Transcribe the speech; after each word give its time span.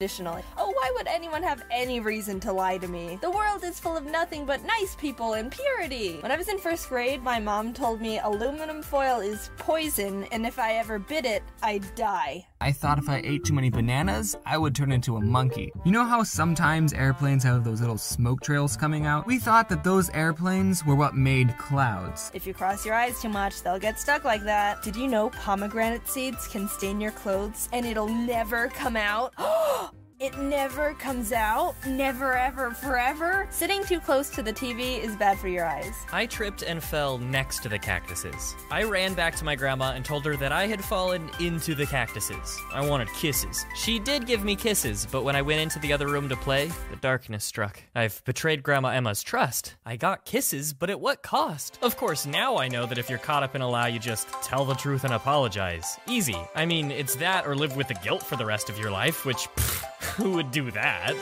Additionally, 0.00 0.44
oh, 0.56 0.70
why 0.70 0.92
would 0.94 1.08
anyone 1.08 1.42
have 1.42 1.64
any 1.72 1.98
reason 1.98 2.38
to 2.38 2.52
lie 2.52 2.78
to 2.78 2.86
me? 2.86 3.18
The 3.20 3.32
world 3.32 3.64
is 3.64 3.80
full 3.80 3.96
of 3.96 4.04
nothing 4.04 4.44
but 4.46 4.64
nice 4.64 4.94
people 4.94 5.32
and 5.32 5.50
purity. 5.50 6.18
When 6.20 6.30
I 6.30 6.36
was 6.36 6.48
in 6.48 6.58
first 6.58 6.88
grade, 6.88 7.20
my 7.20 7.40
mom 7.40 7.74
told 7.74 8.00
me 8.00 8.20
aluminum 8.20 8.80
foil 8.80 9.18
is 9.18 9.50
poison, 9.58 10.22
and 10.30 10.46
if 10.46 10.56
I 10.56 10.74
ever 10.74 11.00
bit 11.00 11.24
it, 11.24 11.42
I'd 11.64 11.92
die. 11.96 12.46
I 12.60 12.70
thought 12.70 12.98
if 12.98 13.08
I 13.08 13.20
ate 13.24 13.44
too 13.44 13.54
many 13.54 13.70
bananas, 13.70 14.36
I 14.46 14.56
would 14.56 14.74
turn 14.74 14.92
into 14.92 15.16
a 15.16 15.20
monkey. 15.20 15.72
You 15.84 15.90
know 15.90 16.04
how 16.04 16.22
sometimes 16.22 16.92
airplanes 16.92 17.42
have 17.42 17.64
those 17.64 17.80
little 17.80 17.98
smoke 17.98 18.40
trails 18.40 18.76
coming 18.76 19.04
out? 19.04 19.26
We 19.26 19.38
thought 19.38 19.68
that 19.68 19.82
those 19.82 20.10
airplanes 20.10 20.84
were 20.84 20.96
what 20.96 21.16
made 21.16 21.56
clouds. 21.58 22.30
If 22.34 22.46
you 22.46 22.54
cross 22.54 22.86
your 22.86 22.94
eyes 22.94 23.20
too 23.20 23.28
much, 23.28 23.62
they'll 23.62 23.78
get 23.80 23.98
stuck 23.98 24.24
like 24.24 24.42
that. 24.44 24.82
Did 24.82 24.94
you 24.94 25.08
know 25.08 25.30
pomegranate 25.30 26.08
seeds 26.08 26.46
can 26.46 26.68
stain 26.68 27.00
your 27.00 27.12
clothes 27.12 27.68
and 27.72 27.84
it'll 27.84 28.08
never 28.08 28.68
come 28.68 28.96
out? 28.96 29.34
Oh, 29.80 29.87
It 30.20 30.36
never 30.36 30.94
comes 30.94 31.30
out, 31.30 31.76
never 31.86 32.36
ever 32.36 32.72
forever. 32.72 33.46
Sitting 33.50 33.84
too 33.84 34.00
close 34.00 34.30
to 34.30 34.42
the 34.42 34.52
TV 34.52 35.00
is 35.00 35.14
bad 35.14 35.38
for 35.38 35.46
your 35.46 35.64
eyes. 35.64 35.94
I 36.10 36.26
tripped 36.26 36.62
and 36.62 36.82
fell 36.82 37.18
next 37.18 37.62
to 37.62 37.68
the 37.68 37.78
cactuses. 37.78 38.56
I 38.68 38.82
ran 38.82 39.14
back 39.14 39.36
to 39.36 39.44
my 39.44 39.54
grandma 39.54 39.92
and 39.92 40.04
told 40.04 40.24
her 40.24 40.34
that 40.34 40.50
I 40.50 40.66
had 40.66 40.84
fallen 40.84 41.30
into 41.38 41.76
the 41.76 41.86
cactuses. 41.86 42.58
I 42.72 42.84
wanted 42.84 43.06
kisses. 43.12 43.64
She 43.76 44.00
did 44.00 44.26
give 44.26 44.42
me 44.42 44.56
kisses, 44.56 45.06
but 45.06 45.22
when 45.22 45.36
I 45.36 45.42
went 45.42 45.60
into 45.60 45.78
the 45.78 45.92
other 45.92 46.08
room 46.08 46.28
to 46.30 46.36
play, 46.36 46.72
the 46.90 46.96
darkness 46.96 47.44
struck. 47.44 47.80
I've 47.94 48.20
betrayed 48.24 48.64
Grandma 48.64 48.88
Emma's 48.88 49.22
trust. 49.22 49.76
I 49.86 49.94
got 49.94 50.24
kisses, 50.24 50.72
but 50.72 50.90
at 50.90 50.98
what 50.98 51.22
cost? 51.22 51.78
Of 51.80 51.96
course, 51.96 52.26
now 52.26 52.56
I 52.56 52.66
know 52.66 52.86
that 52.86 52.98
if 52.98 53.08
you're 53.08 53.20
caught 53.20 53.44
up 53.44 53.54
in 53.54 53.62
a 53.62 53.70
lie, 53.70 53.86
you 53.86 54.00
just 54.00 54.26
tell 54.42 54.64
the 54.64 54.74
truth 54.74 55.04
and 55.04 55.14
apologize. 55.14 55.96
Easy. 56.08 56.36
I 56.56 56.66
mean, 56.66 56.90
it's 56.90 57.14
that 57.16 57.46
or 57.46 57.54
live 57.54 57.76
with 57.76 57.86
the 57.86 57.94
guilt 57.94 58.24
for 58.24 58.34
the 58.34 58.46
rest 58.46 58.68
of 58.68 58.80
your 58.80 58.90
life, 58.90 59.24
which. 59.24 59.46
Pff, 59.54 59.84
who 60.22 60.30
would 60.32 60.50
do 60.50 60.70
that? 60.72 61.14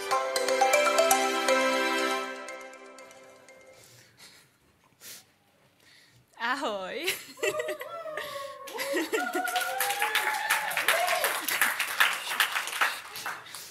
Ahoj. 6.40 6.96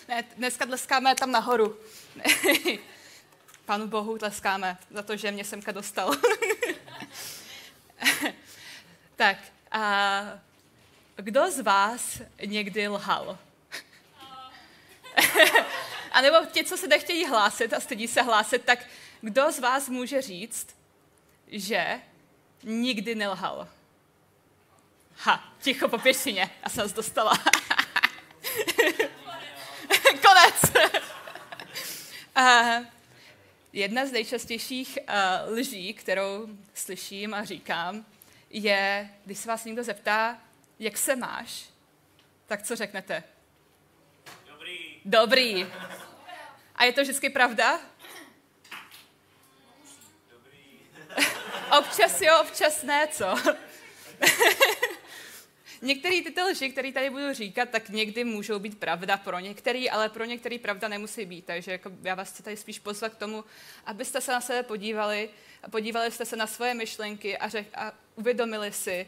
ne, 0.08 0.24
dneska 0.38 0.66
tleskáme 0.66 1.16
tam 1.16 1.32
nahoru. 1.32 1.78
Panu 3.66 3.88
Bohu 3.88 4.18
tleskáme 4.18 4.78
za 4.90 5.02
to, 5.02 5.18
že 5.18 5.32
mě 5.32 5.44
semka 5.44 5.72
dostal. 5.72 6.16
tak, 9.16 9.38
a 9.72 10.24
kdo 11.16 11.52
z 11.52 11.60
vás 11.60 12.22
někdy 12.46 12.88
lhal? 12.88 13.38
a 16.12 16.22
nebo 16.22 16.38
ti, 16.52 16.64
co 16.64 16.78
se 16.78 16.88
nechtějí 16.88 17.26
hlásit 17.26 17.74
a 17.74 17.80
stydí 17.80 18.08
se 18.08 18.22
hlásit, 18.22 18.66
tak 18.66 18.80
kdo 19.22 19.52
z 19.52 19.60
vás 19.60 19.90
může 19.90 20.22
říct, 20.22 20.68
že 21.48 22.00
nikdy 22.64 23.16
nelhal? 23.16 23.68
Ha, 25.18 25.54
ticho 25.62 25.88
po 25.88 25.98
pěšině, 25.98 26.50
já 26.64 26.70
jsem 26.70 26.90
se 26.90 26.96
dostala. 26.96 27.34
Konec. 30.22 30.64
uh, 32.38 32.86
jedna 33.74 34.06
z 34.06 34.12
nejčastějších 34.12 35.00
uh, 35.10 35.54
lží, 35.54 35.94
kterou 35.94 36.48
slyším 36.74 37.34
a 37.34 37.44
říkám, 37.44 38.06
je, 38.50 39.10
když 39.26 39.38
se 39.38 39.48
vás 39.48 39.66
někdo 39.66 39.84
zeptá, 39.84 40.38
jak 40.80 40.98
se 40.98 41.16
máš, 41.16 41.66
tak 42.48 42.64
co 42.64 42.76
řeknete? 42.76 43.24
Dobrý. 45.06 45.68
A 46.76 46.84
je 46.84 46.94
to 46.94 47.02
vždycky 47.02 47.30
pravda? 47.30 47.80
Dobrý. 50.32 50.80
občas 51.80 52.22
jo, 52.22 52.42
občas 52.42 52.84
ne, 52.84 53.08
co? 53.08 53.36
Některé 55.82 56.22
tyto 56.22 56.46
lži, 56.46 56.70
které 56.70 56.92
tady 56.92 57.10
budu 57.10 57.34
říkat, 57.34 57.70
tak 57.70 57.90
někdy 57.90 58.24
můžou 58.24 58.60
být 58.60 58.80
pravda 58.80 59.18
pro 59.18 59.40
některý, 59.40 59.90
ale 59.90 60.10
pro 60.10 60.26
některý 60.26 60.60
pravda 60.60 60.88
nemusí 60.88 61.26
být. 61.26 61.46
Takže 61.46 61.72
jako 61.72 61.92
já 62.02 62.16
vás 62.16 62.32
chci 62.32 62.44
tady 62.44 62.58
spíš 62.58 62.80
pozvat 62.80 63.14
k 63.14 63.18
tomu, 63.18 63.44
abyste 63.86 64.22
se 64.22 64.32
na 64.32 64.42
sebe 64.42 64.64
podívali 64.64 65.30
a 65.64 65.70
podívali 65.70 66.12
jste 66.12 66.26
se 66.26 66.36
na 66.36 66.48
svoje 66.48 66.74
myšlenky 66.74 67.38
a, 67.38 67.50
řek, 67.50 67.68
a 67.74 67.92
uvědomili 68.16 68.72
si, 68.72 69.08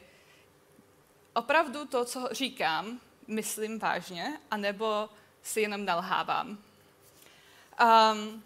opravdu 1.34 1.86
to, 1.86 2.06
co 2.06 2.30
říkám, 2.32 3.00
myslím 3.28 3.80
vážně, 3.80 4.40
anebo 4.52 5.10
si 5.48 5.62
jenom 5.62 5.86
nalhávám. 5.86 6.48
Um, 6.48 8.44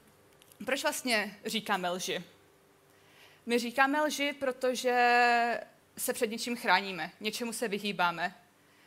proč 0.66 0.84
vlastně 0.84 1.40
říkáme 1.46 1.90
lži? 1.90 2.24
My 3.46 3.60
říkáme 3.60 4.02
lži, 4.02 4.34
protože 4.34 5.62
se 5.98 6.14
před 6.14 6.32
něčím 6.32 6.58
chráníme, 6.58 7.12
něčemu 7.20 7.54
se 7.54 7.68
vyhýbáme. 7.68 8.36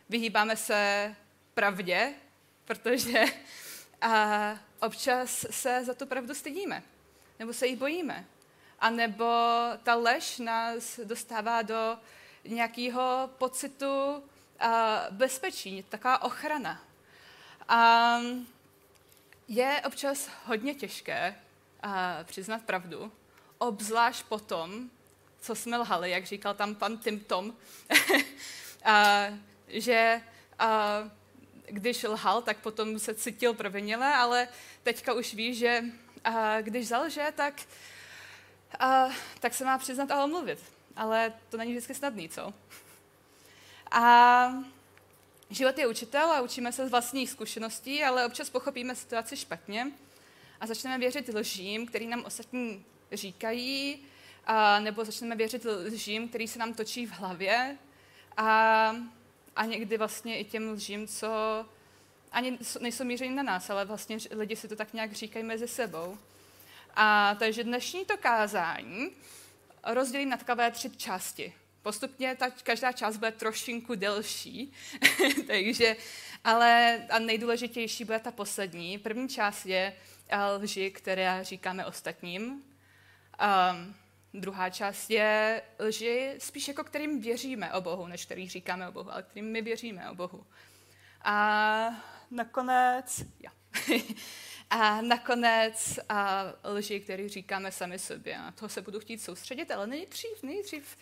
Vyhýbáme 0.08 0.56
se 0.56 1.14
pravdě, 1.54 2.14
protože 2.64 3.24
a 4.00 4.58
občas 4.80 5.46
se 5.50 5.84
za 5.84 5.94
tu 5.94 6.06
pravdu 6.06 6.34
stydíme, 6.34 6.82
nebo 7.38 7.52
se 7.52 7.66
jí 7.66 7.76
bojíme. 7.76 8.24
A 8.80 8.90
nebo 8.90 9.24
ta 9.82 9.94
lež 9.94 10.38
nás 10.38 11.00
dostává 11.04 11.62
do 11.62 11.98
nějakého 12.44 13.30
pocitu 13.38 14.24
a 14.60 15.02
bezpečí, 15.10 15.82
taková 15.88 16.22
ochrana. 16.22 16.80
A 17.68 18.18
je 19.48 19.82
občas 19.86 20.28
hodně 20.44 20.74
těžké 20.74 21.34
a, 21.82 22.18
přiznat 22.24 22.62
pravdu, 22.62 23.12
obzvlášť 23.58 24.24
potom, 24.24 24.90
co 25.40 25.54
jsme 25.54 25.76
lhali, 25.76 26.10
jak 26.10 26.26
říkal 26.26 26.54
tam 26.54 26.74
pan 26.74 26.98
Tim 26.98 27.20
Tom, 27.20 27.54
a, 28.84 29.24
že 29.68 30.22
a, 30.58 30.98
když 31.66 32.02
lhal, 32.02 32.42
tak 32.42 32.56
potom 32.56 32.98
se 32.98 33.14
cítil 33.14 33.54
provinile, 33.54 34.14
ale 34.14 34.48
teďka 34.82 35.12
už 35.12 35.34
ví, 35.34 35.54
že 35.54 35.84
a, 36.24 36.60
když 36.60 36.88
zalže, 36.88 37.32
tak, 37.36 37.54
a, 38.78 39.08
tak 39.40 39.54
se 39.54 39.64
má 39.64 39.78
přiznat 39.78 40.10
a 40.10 40.24
omluvit. 40.24 40.58
Ale 40.96 41.32
to 41.50 41.56
není 41.56 41.72
vždycky 41.72 41.94
snadný, 41.94 42.28
co? 42.28 42.54
A 43.90 44.48
Život 45.50 45.78
je 45.78 45.86
učitel 45.86 46.30
a 46.30 46.40
učíme 46.40 46.72
se 46.72 46.86
z 46.86 46.90
vlastních 46.90 47.30
zkušeností, 47.30 48.04
ale 48.04 48.26
občas 48.26 48.50
pochopíme 48.50 48.94
situaci 48.94 49.36
špatně 49.36 49.92
a 50.60 50.66
začneme 50.66 50.98
věřit 50.98 51.28
lžím, 51.34 51.86
který 51.86 52.06
nám 52.06 52.24
ostatní 52.24 52.84
říkají, 53.12 54.06
a, 54.46 54.80
nebo 54.80 55.04
začneme 55.04 55.36
věřit 55.36 55.64
lžím, 55.64 56.28
který 56.28 56.48
se 56.48 56.58
nám 56.58 56.74
točí 56.74 57.06
v 57.06 57.10
hlavě 57.10 57.78
a, 58.36 58.96
a 59.56 59.64
někdy 59.64 59.98
vlastně 59.98 60.38
i 60.38 60.44
těm 60.44 60.70
lžím, 60.70 61.08
co 61.08 61.28
ani 62.32 62.58
nejsou 62.80 63.04
míření 63.04 63.34
na 63.34 63.42
nás, 63.42 63.70
ale 63.70 63.84
vlastně 63.84 64.18
lidi 64.30 64.56
si 64.56 64.68
to 64.68 64.76
tak 64.76 64.92
nějak 64.92 65.12
říkají 65.12 65.44
mezi 65.44 65.68
sebou. 65.68 66.18
A 66.94 67.36
takže 67.38 67.64
dnešní 67.64 68.04
to 68.04 68.16
kázání 68.16 69.10
rozdělím 69.84 70.28
na 70.28 70.36
takové 70.36 70.70
tři 70.70 70.90
části. 70.90 71.54
Postupně 71.84 72.36
ta, 72.36 72.50
každá 72.50 72.92
část 72.92 73.16
bude 73.16 73.32
trošinku 73.32 73.94
delší, 73.94 74.72
takže, 75.46 75.96
ale 76.44 77.00
a 77.10 77.18
nejdůležitější 77.18 78.04
bude 78.04 78.18
ta 78.18 78.30
poslední. 78.30 78.98
První 78.98 79.28
část 79.28 79.66
je 79.66 79.96
eh, 80.28 80.44
lži, 80.44 80.90
které 80.90 81.38
říkáme 81.42 81.86
ostatním. 81.86 82.42
Um, 82.42 83.94
druhá 84.34 84.70
část 84.70 85.10
je 85.10 85.62
lži 85.78 86.34
spíš 86.38 86.68
jako 86.68 86.84
kterým 86.84 87.20
věříme 87.20 87.72
o 87.72 87.80
Bohu, 87.80 88.06
než 88.06 88.24
který 88.24 88.48
říkáme 88.48 88.88
o 88.88 88.92
Bohu, 88.92 89.12
ale 89.12 89.22
kterým 89.22 89.52
my 89.52 89.62
věříme 89.62 90.10
o 90.10 90.14
Bohu. 90.14 90.46
A 91.22 92.02
nakonec, 92.30 93.22
ja. 93.40 93.50
a 94.70 95.00
nakonec 95.00 95.98
a 96.08 96.44
lži, 96.64 97.00
který 97.00 97.28
říkáme 97.28 97.72
sami 97.72 97.98
sobě. 97.98 98.36
A 98.36 98.50
toho 98.52 98.68
se 98.68 98.82
budu 98.82 99.00
chtít 99.00 99.22
soustředit, 99.22 99.70
ale 99.70 99.86
nejdřív, 99.86 100.42
nejdřív 100.42 100.96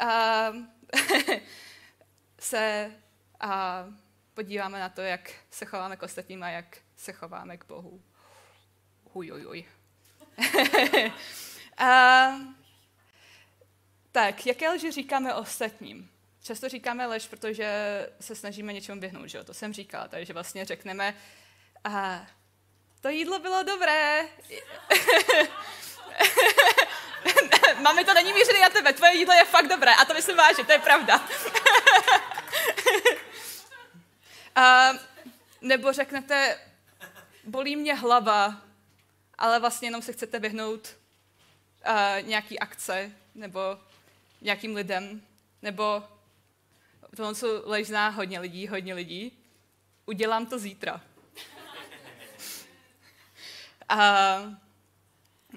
se 2.38 2.92
a 3.40 3.84
podíváme 4.34 4.80
na 4.80 4.88
to, 4.88 5.00
jak 5.00 5.32
se 5.50 5.64
chováme 5.64 5.96
k 5.96 6.02
ostatním 6.02 6.42
a 6.42 6.48
jak 6.48 6.78
se 6.96 7.12
chováme 7.12 7.56
k 7.56 7.66
Bohu. 7.66 8.02
Huj, 9.12 9.30
huj, 9.30 9.42
huj. 9.42 9.64
a, 11.78 12.30
tak, 14.12 14.46
jaké 14.46 14.70
lži 14.70 14.90
říkáme 14.90 15.34
ostatním? 15.34 16.10
Často 16.42 16.68
říkáme 16.68 17.06
lež, 17.06 17.28
protože 17.28 17.68
se 18.20 18.34
snažíme 18.34 18.72
něčemu 18.72 19.00
vyhnout, 19.00 19.26
že 19.26 19.38
jo? 19.38 19.44
To 19.44 19.54
jsem 19.54 19.72
říkala, 19.72 20.08
takže 20.08 20.32
vlastně 20.32 20.64
řekneme, 20.64 21.14
a, 21.84 22.26
to 23.00 23.08
jídlo 23.08 23.38
bylo 23.38 23.62
dobré. 23.62 24.20
Mami, 27.80 28.04
to 28.04 28.14
není 28.14 28.32
mířený 28.32 28.60
na 28.60 28.68
tebe, 28.68 28.92
tvoje 28.92 29.16
jídlo 29.16 29.34
je 29.34 29.44
fakt 29.44 29.68
dobré 29.68 29.94
a 29.94 30.04
to 30.04 30.14
myslím 30.14 30.36
vážně, 30.36 30.64
to 30.64 30.72
je 30.72 30.78
pravda. 30.78 31.20
uh, 34.56 34.98
nebo 35.60 35.92
řeknete, 35.92 36.60
bolí 37.44 37.76
mě 37.76 37.94
hlava, 37.94 38.62
ale 39.38 39.60
vlastně 39.60 39.88
jenom 39.88 40.02
se 40.02 40.12
chcete 40.12 40.38
vyhnout 40.38 40.96
uh, 41.88 42.28
nějaký 42.28 42.58
akce 42.58 43.12
nebo 43.34 43.60
nějakým 44.40 44.74
lidem, 44.74 45.22
nebo 45.62 46.04
tohle, 47.16 47.34
co 47.34 47.62
lež 47.64 47.86
zná 47.86 48.08
hodně 48.08 48.40
lidí, 48.40 48.68
hodně 48.68 48.94
lidí, 48.94 49.38
udělám 50.06 50.46
to 50.46 50.58
zítra. 50.58 51.00
A 53.88 54.38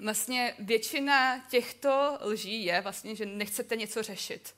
vlastně 0.02 0.54
většina 0.58 1.38
těchto 1.38 2.18
lží 2.20 2.64
je 2.64 2.80
vlastně, 2.80 3.16
že 3.16 3.26
nechcete 3.26 3.76
něco 3.76 4.02
řešit. 4.02 4.54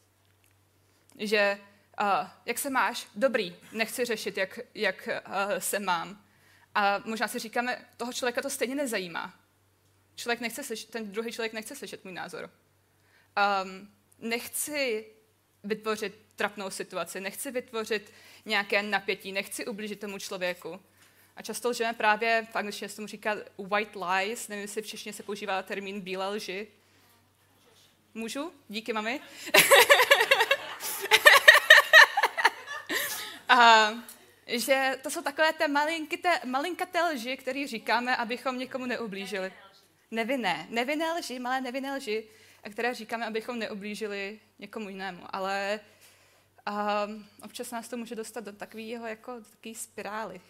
Že 1.18 1.58
uh, 2.00 2.28
jak 2.46 2.58
se 2.58 2.70
máš? 2.70 3.06
Dobrý, 3.14 3.56
nechci 3.72 4.04
řešit, 4.04 4.36
jak, 4.36 4.58
jak 4.74 5.08
uh, 5.08 5.58
se 5.58 5.78
mám. 5.78 6.24
A 6.74 7.02
možná 7.04 7.28
si 7.28 7.38
říkáme, 7.38 7.84
toho 7.96 8.12
člověka 8.12 8.42
to 8.42 8.50
stejně 8.50 8.74
nezajímá. 8.74 9.34
Člověk 10.14 10.40
nechce 10.40 10.64
slyšet, 10.64 10.90
ten 10.90 11.12
druhý 11.12 11.32
člověk 11.32 11.52
nechce 11.52 11.76
slyšet 11.76 12.04
můj 12.04 12.12
názor. 12.12 12.50
Um, 13.64 13.90
nechci 14.18 15.06
vytvořit 15.64 16.18
trapnou 16.36 16.70
situaci, 16.70 17.20
nechci 17.20 17.50
vytvořit 17.50 18.12
nějaké 18.44 18.82
napětí, 18.82 19.32
nechci 19.32 19.66
ublížit 19.66 20.00
tomu 20.00 20.18
člověku. 20.18 20.80
A 21.36 21.42
často 21.42 21.68
lžeme 21.68 21.92
právě, 21.92 22.46
v 22.52 22.56
angličtině 22.56 22.88
se 22.88 22.96
tomu 22.96 23.08
říká 23.08 23.36
white 23.58 23.96
lies, 23.96 24.48
nevím, 24.48 24.62
jestli 24.62 24.82
všichni 24.82 25.12
se 25.12 25.22
používá 25.22 25.62
termín 25.62 26.00
bílé 26.00 26.28
lži. 26.28 26.68
Můžu? 28.14 28.52
Díky, 28.68 28.92
mami. 28.92 29.20
A, 33.48 33.90
že 34.46 34.98
to 35.02 35.10
jsou 35.10 35.22
takové 35.22 35.52
té 35.52 35.68
malinkaté, 36.44 37.02
lži, 37.04 37.36
které 37.36 37.66
říkáme, 37.66 38.16
abychom 38.16 38.58
někomu 38.58 38.86
neublížili. 38.86 39.52
Nevinné. 40.10 40.66
Nevinné 40.70 41.12
lži, 41.12 41.38
malé 41.38 41.60
nevinné 41.60 41.96
lži, 41.96 42.28
které 42.70 42.94
říkáme, 42.94 43.26
abychom 43.26 43.58
neublížili 43.58 44.40
někomu 44.58 44.88
jinému. 44.88 45.22
Ale 45.30 45.80
a 46.66 47.08
občas 47.42 47.70
nás 47.70 47.88
to 47.88 47.96
může 47.96 48.14
dostat 48.14 48.44
do 48.44 48.52
takového 48.52 49.06
jako 49.06 49.32
do 49.38 49.44
takové 49.44 49.74
spirály. 49.74 50.40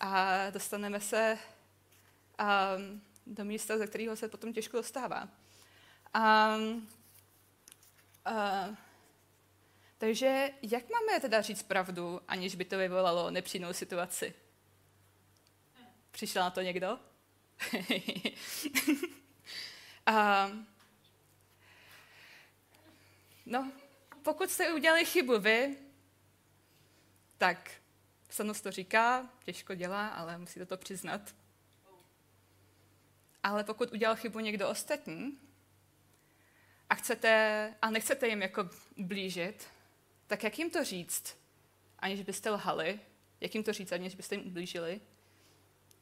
A 0.00 0.50
dostaneme 0.50 1.00
se 1.00 1.38
a, 2.38 2.70
do 3.26 3.44
místa, 3.44 3.78
ze 3.78 3.86
kterého 3.86 4.16
se 4.16 4.28
potom 4.28 4.52
těžko 4.52 4.76
dostává. 4.76 5.28
A, 6.14 6.54
a, 8.24 8.68
takže 9.98 10.50
jak 10.62 10.84
máme 10.90 11.20
teda 11.20 11.40
říct 11.40 11.62
pravdu, 11.62 12.20
aniž 12.28 12.54
by 12.54 12.64
to 12.64 12.78
vyvolalo 12.78 13.30
nepříjemnou 13.30 13.72
situaci? 13.72 14.34
Přišel 16.10 16.42
na 16.42 16.50
to 16.50 16.60
někdo? 16.60 16.98
a, 20.06 20.46
no, 23.46 23.72
pokud 24.22 24.50
jste 24.50 24.74
udělali 24.74 25.04
chybu 25.04 25.38
vy, 25.38 25.76
tak 27.38 27.77
psanost 28.28 28.60
to 28.60 28.70
říká, 28.70 29.28
těžko 29.44 29.74
dělá, 29.74 30.08
ale 30.08 30.38
musíte 30.38 30.66
to 30.66 30.76
přiznat. 30.76 31.34
Ale 33.42 33.64
pokud 33.64 33.92
udělal 33.92 34.16
chybu 34.16 34.40
někdo 34.40 34.68
ostatní 34.68 35.38
a, 36.90 36.94
chcete, 36.94 37.74
a 37.82 37.90
nechcete 37.90 38.28
jim 38.28 38.42
jako 38.42 38.70
blížit, 38.96 39.66
tak 40.26 40.44
jak 40.44 40.58
jim 40.58 40.70
to 40.70 40.84
říct, 40.84 41.38
aniž 41.98 42.22
byste 42.22 42.50
lhali, 42.50 43.00
jak 43.40 43.54
jim 43.54 43.64
to 43.64 43.72
říct, 43.72 43.92
aniž 43.92 44.14
byste 44.14 44.34
jim 44.34 44.46
ublížili? 44.46 45.00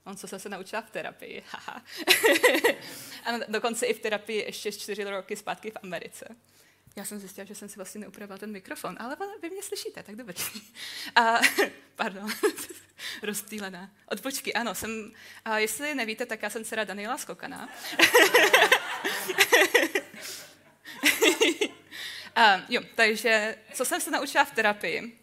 On, 0.04 0.16
co 0.16 0.28
jsem 0.28 0.38
se 0.38 0.48
naučila 0.48 0.82
v 0.82 0.90
terapii. 0.90 1.44
a 3.24 3.38
dokonce 3.48 3.86
i 3.86 3.94
v 3.94 4.00
terapii 4.00 4.44
ještě 4.44 4.72
čtyři 4.72 5.04
roky 5.04 5.36
zpátky 5.36 5.70
v 5.70 5.76
Americe. 5.82 6.36
Já 6.96 7.04
jsem 7.04 7.18
zjistila, 7.18 7.44
že 7.44 7.54
jsem 7.54 7.68
si 7.68 7.76
vlastně 7.76 8.00
neupravila 8.00 8.38
ten 8.38 8.52
mikrofon, 8.52 8.96
ale 9.00 9.16
vy 9.42 9.50
mě 9.50 9.62
slyšíte, 9.62 10.02
tak 10.02 10.16
dobře. 10.16 10.44
A, 11.14 11.40
pardon, 11.96 12.30
rozptýlená. 13.22 13.90
Odpočky, 14.06 14.54
ano, 14.54 14.74
jsem, 14.74 15.12
a 15.44 15.58
jestli 15.58 15.94
nevíte, 15.94 16.26
tak 16.26 16.42
já 16.42 16.50
jsem 16.50 16.64
dcera 16.64 16.84
Daniela 16.84 17.18
Skokana. 17.18 17.68
a, 22.36 22.60
jo, 22.68 22.82
takže 22.94 23.56
co 23.74 23.84
jsem 23.84 24.00
se 24.00 24.10
naučila 24.10 24.44
v 24.44 24.54
terapii, 24.54 25.18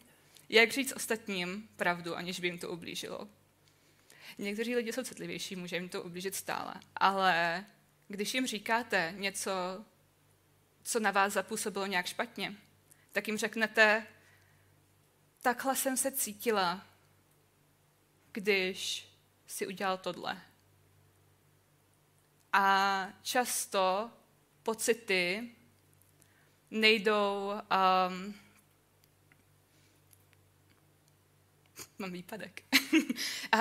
jak 0.49 0.71
říct 0.71 0.93
ostatním 0.95 1.69
pravdu, 1.75 2.15
aniž 2.15 2.39
by 2.39 2.47
jim 2.47 2.59
to 2.59 2.69
ublížilo. 2.69 3.27
Někteří 4.37 4.75
lidi 4.75 4.93
jsou 4.93 5.03
citlivější, 5.03 5.55
může 5.55 5.75
jim 5.75 5.89
to 5.89 6.03
ublížit 6.03 6.35
stále, 6.35 6.73
ale 6.95 7.65
když 8.07 8.33
jim 8.33 8.47
říkáte 8.47 9.13
něco, 9.17 9.51
co 10.83 10.99
na 10.99 11.11
vás 11.11 11.33
zapůsobilo 11.33 11.85
nějak 11.85 12.05
špatně, 12.05 12.55
tak 13.11 13.27
jim 13.27 13.37
řeknete, 13.37 14.07
takhle 15.41 15.75
jsem 15.75 15.97
se 15.97 16.11
cítila, 16.11 16.87
když 18.31 19.07
si 19.47 19.67
udělal 19.67 19.97
tohle. 19.97 20.41
A 22.53 23.07
často 23.21 24.11
pocity 24.63 25.51
nejdou... 26.71 27.51
Um, 27.51 28.35
mám 31.99 32.11
výpadek. 32.11 32.63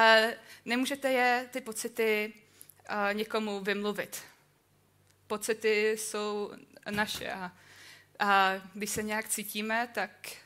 nemůžete 0.65 1.13
je, 1.13 1.49
ty 1.53 1.61
pocity, 1.61 2.33
uh, 2.91 3.15
někomu 3.15 3.61
vymluvit. 3.61 4.23
Pocity 5.27 5.91
jsou 5.91 6.53
naše. 6.91 7.33
A, 7.33 7.53
a 8.19 8.53
když 8.75 8.91
se 8.91 9.03
nějak 9.03 9.29
cítíme, 9.29 9.89
tak 9.95 10.37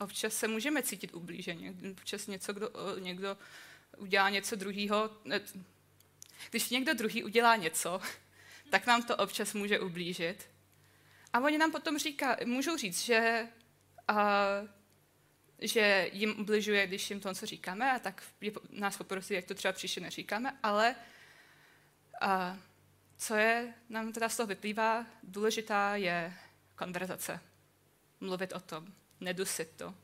občas 0.00 0.34
se 0.34 0.48
můžeme 0.48 0.82
cítit 0.82 1.14
ublíženě. 1.14 1.74
Občas 1.90 2.26
něco, 2.26 2.52
kdo, 2.52 2.70
někdo 2.98 3.36
udělá 3.96 4.30
něco 4.30 4.56
druhého. 4.56 5.10
Když 6.50 6.70
někdo 6.70 6.94
druhý 6.94 7.24
udělá 7.24 7.56
něco, 7.56 8.00
tak 8.70 8.86
nám 8.86 9.02
to 9.02 9.16
občas 9.16 9.54
může 9.54 9.80
ublížit. 9.80 10.50
A 11.32 11.40
oni 11.40 11.58
nám 11.58 11.72
potom 11.72 11.98
říká, 11.98 12.36
můžou 12.44 12.76
říct, 12.76 13.02
že, 13.02 13.48
a, 14.08 14.46
že 15.58 16.10
jim 16.12 16.40
ubližuje, 16.40 16.86
když 16.86 17.10
jim 17.10 17.20
to 17.20 17.28
něco 17.28 17.46
říkáme, 17.46 17.92
a 17.92 17.98
tak 17.98 18.22
nás 18.70 18.96
poprosí, 18.96 19.34
jak 19.34 19.44
to 19.44 19.54
třeba 19.54 19.72
příště 19.72 20.00
neříkáme, 20.00 20.58
ale 20.62 20.96
a, 22.20 22.58
co 23.22 23.34
je, 23.34 23.74
nám 23.88 24.12
teda 24.12 24.28
z 24.28 24.36
toho 24.36 24.46
vyplývá, 24.46 25.06
důležitá 25.22 25.96
je 25.96 26.34
konverzace. 26.76 27.40
Mluvit 28.20 28.52
o 28.52 28.60
tom, 28.60 28.86
nedusit 29.20 29.70
to. 29.76 29.94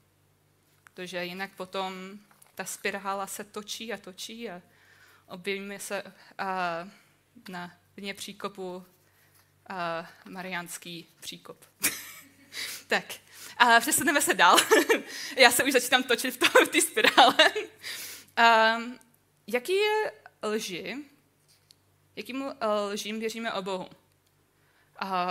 Protože 0.84 1.25
jinak 1.25 1.50
potom 1.56 2.18
ta 2.54 2.64
spirála 2.64 3.26
se 3.26 3.44
točí 3.44 3.92
a 3.92 3.96
točí 3.96 4.50
a 4.50 4.62
objevíme 5.26 5.78
se 5.78 6.02
a, 6.38 6.88
na 7.48 7.76
dně 7.96 8.14
příkopu 8.14 8.87
a, 9.68 10.08
Mariánský 10.25 11.06
příkop. 11.20 11.64
tak, 12.87 13.04
a 13.56 13.80
přesuneme 13.80 14.22
se 14.22 14.34
dál. 14.34 14.58
Já 15.37 15.50
se 15.50 15.64
už 15.64 15.72
začínám 15.72 16.02
točit 16.02 16.44
v 16.64 16.68
té 16.68 16.80
spirále. 16.80 17.52
A, 18.37 18.76
jaký 19.46 19.76
je 19.76 20.12
lži, 20.42 21.04
jakým 22.18 22.44
eh, 22.60 22.66
lžím 22.92 23.20
věříme 23.20 23.52
o 23.52 23.62
Bohu. 23.62 23.88
A 24.98 25.28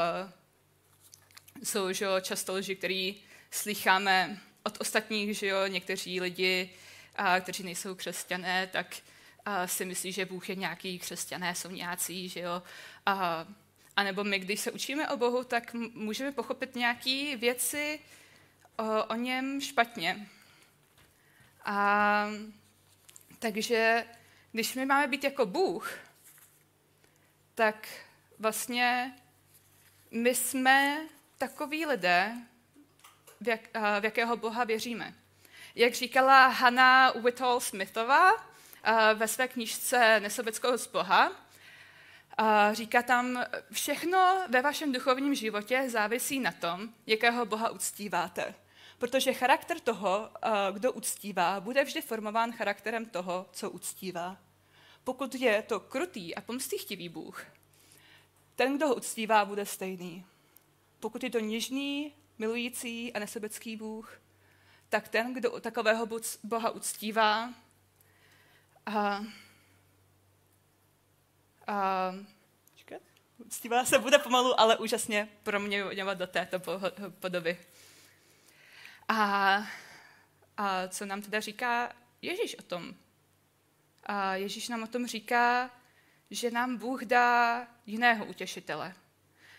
jsou 1.64 1.92
že 1.92 2.06
jo, 2.06 2.20
často 2.20 2.54
lži, 2.54 2.76
které 2.76 3.12
slycháme 3.52 4.42
od 4.64 4.82
ostatních, 4.82 5.38
že 5.38 5.48
jo, 5.48 5.68
někteří 5.68 6.22
lidi, 6.22 6.70
a, 7.16 7.40
kteří 7.40 7.64
nejsou 7.64 7.96
křesťané, 7.96 8.68
tak 8.68 8.96
a, 9.46 9.68
si 9.68 9.86
myslí, 9.86 10.12
že 10.12 10.26
Bůh 10.26 10.50
je 10.50 10.56
nějaký 10.56 11.00
křesťané, 11.00 11.56
jsou 11.56 11.70
nějací, 11.70 12.30
že 12.30 12.40
jo. 12.40 12.64
A, 13.06 13.48
a 13.96 14.04
nebo 14.04 14.24
my, 14.24 14.40
když 14.40 14.60
se 14.60 14.72
učíme 14.72 15.10
o 15.10 15.18
Bohu, 15.18 15.44
tak 15.44 15.74
můžeme 15.74 16.32
pochopit 16.32 16.76
nějaké 16.76 17.38
věci 17.38 18.00
o, 18.78 19.04
o 19.04 19.16
něm 19.16 19.62
špatně. 19.62 20.28
A, 21.66 22.28
takže 23.40 24.06
když 24.52 24.76
my 24.76 24.86
máme 24.86 25.08
být 25.08 25.24
jako 25.24 25.46
Bůh, 25.46 26.07
tak 27.58 27.88
vlastně 28.40 29.14
my 30.12 30.36
jsme 30.36 31.00
takoví 31.38 31.86
lidé, 31.86 32.32
v, 33.42 33.48
jak, 33.48 33.62
v 34.00 34.04
jakého 34.04 34.38
Boha 34.38 34.64
věříme. 34.64 35.14
Jak 35.76 35.94
říkala 35.94 36.48
Hannah 36.48 37.16
Whitall 37.16 37.60
Smithová 37.60 38.32
ve 39.14 39.28
své 39.28 39.48
knižce 39.48 40.20
Nesobeckou 40.20 40.78
z 40.78 40.88
Boha, 40.88 41.32
říká 42.72 43.02
tam, 43.02 43.44
všechno 43.72 44.46
ve 44.50 44.62
vašem 44.62 44.92
duchovním 44.92 45.36
životě 45.36 45.90
závisí 45.90 46.40
na 46.40 46.52
tom, 46.52 46.90
jakého 47.08 47.46
Boha 47.46 47.70
uctíváte. 47.70 48.56
Protože 48.98 49.34
charakter 49.34 49.80
toho, 49.80 50.30
kdo 50.72 50.92
uctívá, 50.92 51.60
bude 51.60 51.84
vždy 51.84 52.02
formován 52.02 52.52
charakterem 52.52 53.06
toho, 53.06 53.46
co 53.52 53.70
uctívá. 53.70 54.38
Pokud 55.08 55.36
je 55.36 55.62
to 55.62 55.80
krutý 55.80 56.36
a 56.36 56.42
pomstychtivý 56.42 57.10
Bůh, 57.10 57.46
ten, 58.56 58.78
kdo 58.78 58.88
ho 58.88 58.96
uctívá, 58.96 59.46
bude 59.46 59.66
stejný. 59.66 60.26
Pokud 61.00 61.24
je 61.24 61.30
to 61.30 61.40
něžný, 61.40 62.14
milující 62.38 63.14
a 63.14 63.20
nesebecký 63.20 63.76
Bůh, 63.76 64.22
tak 64.90 65.08
ten, 65.08 65.34
kdo 65.34 65.60
takového 65.60 66.08
Boha 66.44 66.70
uctívá, 66.70 67.54
a, 68.86 69.24
a, 71.68 72.14
uctívá 73.38 73.86
se 73.86 74.00
bude 74.00 74.18
pomalu, 74.18 74.60
ale 74.60 74.78
úžasně 74.78 75.30
proměňovat 75.44 76.18
do 76.18 76.28
této 76.28 76.60
podoby. 77.20 77.60
A, 79.08 79.64
a 80.58 80.88
co 80.88 81.06
nám 81.06 81.22
teda 81.22 81.40
říká 81.40 81.94
Ježíš 82.22 82.56
o 82.60 82.62
tom? 82.62 82.96
A 84.08 84.36
Ježíš 84.36 84.70
nám 84.70 84.84
o 84.84 84.88
tom 84.88 85.08
říká, 85.08 85.72
že 86.32 86.52
nám 86.52 86.78
Bůh 86.78 87.02
dá 87.02 87.68
jiného 87.86 88.26
utěšitele, 88.26 88.94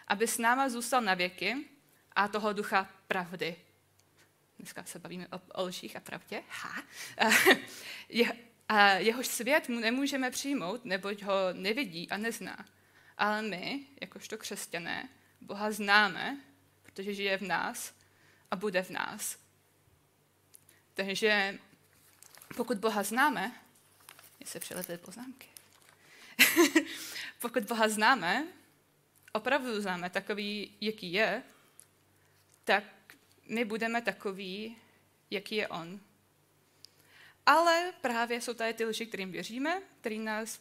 aby 0.06 0.26
s 0.26 0.38
náma 0.38 0.68
zůstal 0.68 1.00
na 1.00 1.14
věky 1.14 1.56
a 2.12 2.28
toho 2.28 2.52
ducha 2.52 2.88
pravdy. 3.08 3.56
Dneska 4.58 4.84
se 4.84 4.98
bavíme 4.98 5.28
o, 5.28 5.40
o 5.54 5.64
lžích 5.64 5.96
a 5.96 6.00
pravdě. 6.00 6.42
Ha. 6.48 6.82
Je, 8.08 8.32
a 8.68 8.92
jehož 8.92 9.26
svět 9.26 9.68
mu 9.68 9.80
nemůžeme 9.80 10.30
přijmout, 10.30 10.84
neboť 10.84 11.22
ho 11.22 11.34
nevidí 11.52 12.10
a 12.10 12.16
nezná. 12.16 12.64
Ale 13.18 13.42
my, 13.42 13.86
jakožto 14.00 14.38
křesťané, 14.38 15.08
Boha 15.40 15.70
známe, 15.70 16.40
protože 16.82 17.14
žije 17.14 17.38
v 17.38 17.42
nás 17.42 17.94
a 18.50 18.56
bude 18.56 18.82
v 18.82 18.90
nás. 18.90 19.38
Takže 20.94 21.58
pokud 22.56 22.78
Boha 22.78 23.02
známe, 23.02 23.52
se 24.48 24.60
přiletly 24.60 24.98
poznámky. 24.98 25.46
pokud 27.40 27.64
Boha 27.64 27.88
známe, 27.88 28.46
opravdu 29.32 29.80
známe 29.80 30.10
takový, 30.10 30.76
jaký 30.80 31.12
je, 31.12 31.42
tak 32.64 32.84
my 33.48 33.64
budeme 33.64 34.02
takový, 34.02 34.76
jaký 35.30 35.56
je 35.56 35.68
On. 35.68 36.00
Ale 37.46 37.92
právě 38.00 38.40
jsou 38.40 38.54
tady 38.54 38.74
ty 38.74 38.84
lži, 38.84 39.06
kterým 39.06 39.32
věříme, 39.32 39.82
který 40.00 40.18
nás 40.18 40.60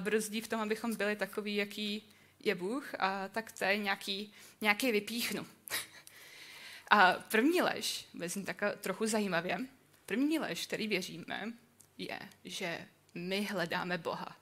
brzdí 0.00 0.40
v 0.40 0.48
tom, 0.48 0.60
abychom 0.60 0.96
byli 0.96 1.16
takový, 1.16 1.56
jaký 1.56 2.10
je 2.40 2.54
Bůh, 2.54 2.94
a 2.98 3.28
tak 3.28 3.52
to 3.52 3.64
je 3.64 3.78
nějaký, 3.78 4.32
nějaký 4.60 4.92
vypíchnu. 4.92 5.46
A 6.90 7.12
první 7.12 7.62
lež, 7.62 8.08
vezmu 8.14 8.44
tak 8.44 8.62
trochu 8.80 9.06
zajímavě, 9.06 9.58
první 10.06 10.38
lež, 10.38 10.66
který 10.66 10.88
věříme, 10.88 11.52
je, 11.98 12.20
že 12.44 12.88
my 13.16 13.42
hledáme 13.42 13.98
Boha. 13.98 14.36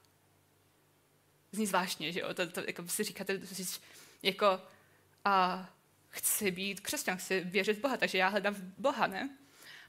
Zní 1.52 1.66
zvláštně, 1.66 2.12
že 2.12 2.20
jo? 2.20 2.34
To, 2.34 2.50
to, 2.50 2.60
jako 2.60 2.88
si 2.88 3.04
říkáte, 3.04 3.40
jako 4.22 4.60
a 5.24 5.66
chci 6.08 6.50
být 6.50 6.80
křesťan, 6.80 7.18
chci 7.18 7.40
věřit 7.40 7.78
v 7.78 7.80
Boha, 7.80 7.96
takže 7.96 8.18
já 8.18 8.28
hledám 8.28 8.54
Boha, 8.78 9.06
ne? 9.06 9.30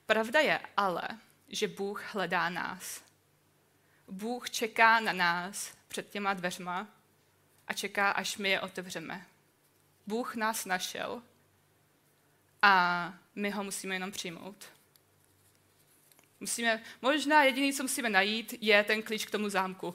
Pravda 0.05 0.39
je 0.39 0.59
ale, 0.77 1.07
že 1.47 1.67
Bůh 1.67 2.13
hledá 2.13 2.49
nás. 2.49 3.03
Bůh 4.07 4.49
čeká 4.49 4.99
na 4.99 5.13
nás 5.13 5.77
před 5.87 6.09
těma 6.09 6.33
dveřma 6.33 6.87
a 7.67 7.73
čeká, 7.73 8.11
až 8.11 8.37
my 8.37 8.49
je 8.49 8.61
otevřeme. 8.61 9.25
Bůh 10.07 10.35
nás 10.35 10.65
našel 10.65 11.21
a 12.61 13.13
my 13.35 13.49
ho 13.49 13.63
musíme 13.63 13.95
jenom 13.95 14.11
přijmout. 14.11 14.74
Musíme, 16.45 16.83
možná 17.01 17.43
jediný, 17.43 17.73
co 17.73 17.83
musíme 17.83 18.09
najít, 18.09 18.53
je 18.61 18.83
ten 18.83 19.03
klíč 19.03 19.25
k 19.25 19.31
tomu 19.31 19.49
zámku, 19.49 19.93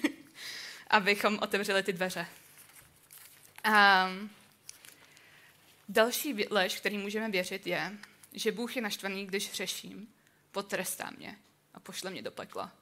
abychom 0.90 1.38
otevřeli 1.42 1.82
ty 1.82 1.92
dveře. 1.92 2.26
Um, 3.66 4.30
další 5.88 6.46
lež, 6.50 6.76
který 6.76 6.98
můžeme 6.98 7.28
věřit, 7.28 7.66
je, 7.66 7.98
že 8.32 8.52
Bůh 8.52 8.76
je 8.76 8.82
naštvaný, 8.82 9.26
když 9.26 9.52
řeším, 9.52 10.08
potrestá 10.52 11.10
mě 11.16 11.38
a 11.74 11.80
pošle 11.80 12.10
mě 12.10 12.22
do 12.22 12.30
pekla. 12.30 12.72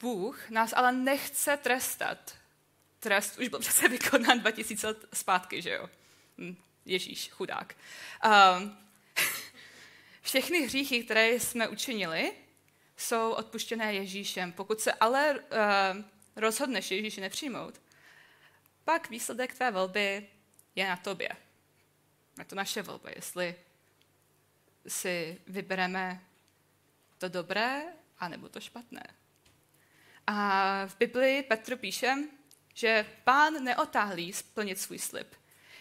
Bůh 0.00 0.50
nás 0.50 0.72
ale 0.72 0.92
nechce 0.92 1.56
trestat. 1.56 2.34
Trest 3.00 3.38
už 3.38 3.48
byl 3.48 3.58
přece 3.58 3.88
vykonán 3.88 4.40
2000 4.40 4.86
let 4.86 5.04
zpátky, 5.12 5.62
že 5.62 5.70
jo? 5.70 5.88
Hm, 6.38 6.56
Ježíš, 6.84 7.30
chudák. 7.30 7.74
Um, 8.24 8.82
všechny 10.22 10.62
hříchy, 10.62 11.04
které 11.04 11.28
jsme 11.32 11.68
učinili, 11.68 12.32
jsou 12.96 13.32
odpuštěné 13.32 13.94
Ježíšem. 13.94 14.52
Pokud 14.52 14.80
se 14.80 14.92
ale 14.92 15.34
uh, 15.34 16.02
rozhodneš 16.36 16.90
Ježíše 16.90 17.20
nepřijmout, 17.20 17.80
pak 18.84 19.10
výsledek 19.10 19.54
tvé 19.54 19.70
volby 19.70 20.26
je 20.74 20.88
na 20.88 20.96
tobě. 20.96 21.28
Je 22.38 22.44
to 22.44 22.54
naše 22.54 22.82
volba, 22.82 23.10
jestli 23.16 23.54
si 24.86 25.40
vybereme 25.46 26.20
to 27.18 27.28
dobré, 27.28 27.82
anebo 28.18 28.48
to 28.48 28.60
špatné. 28.60 29.02
A 30.26 30.86
v 30.86 30.96
Biblii 30.98 31.42
Petr 31.42 31.76
píše, 31.76 32.14
že 32.74 33.06
pán 33.24 33.64
neotáhlí 33.64 34.32
splnit 34.32 34.80
svůj 34.80 34.98
slib, 34.98 35.34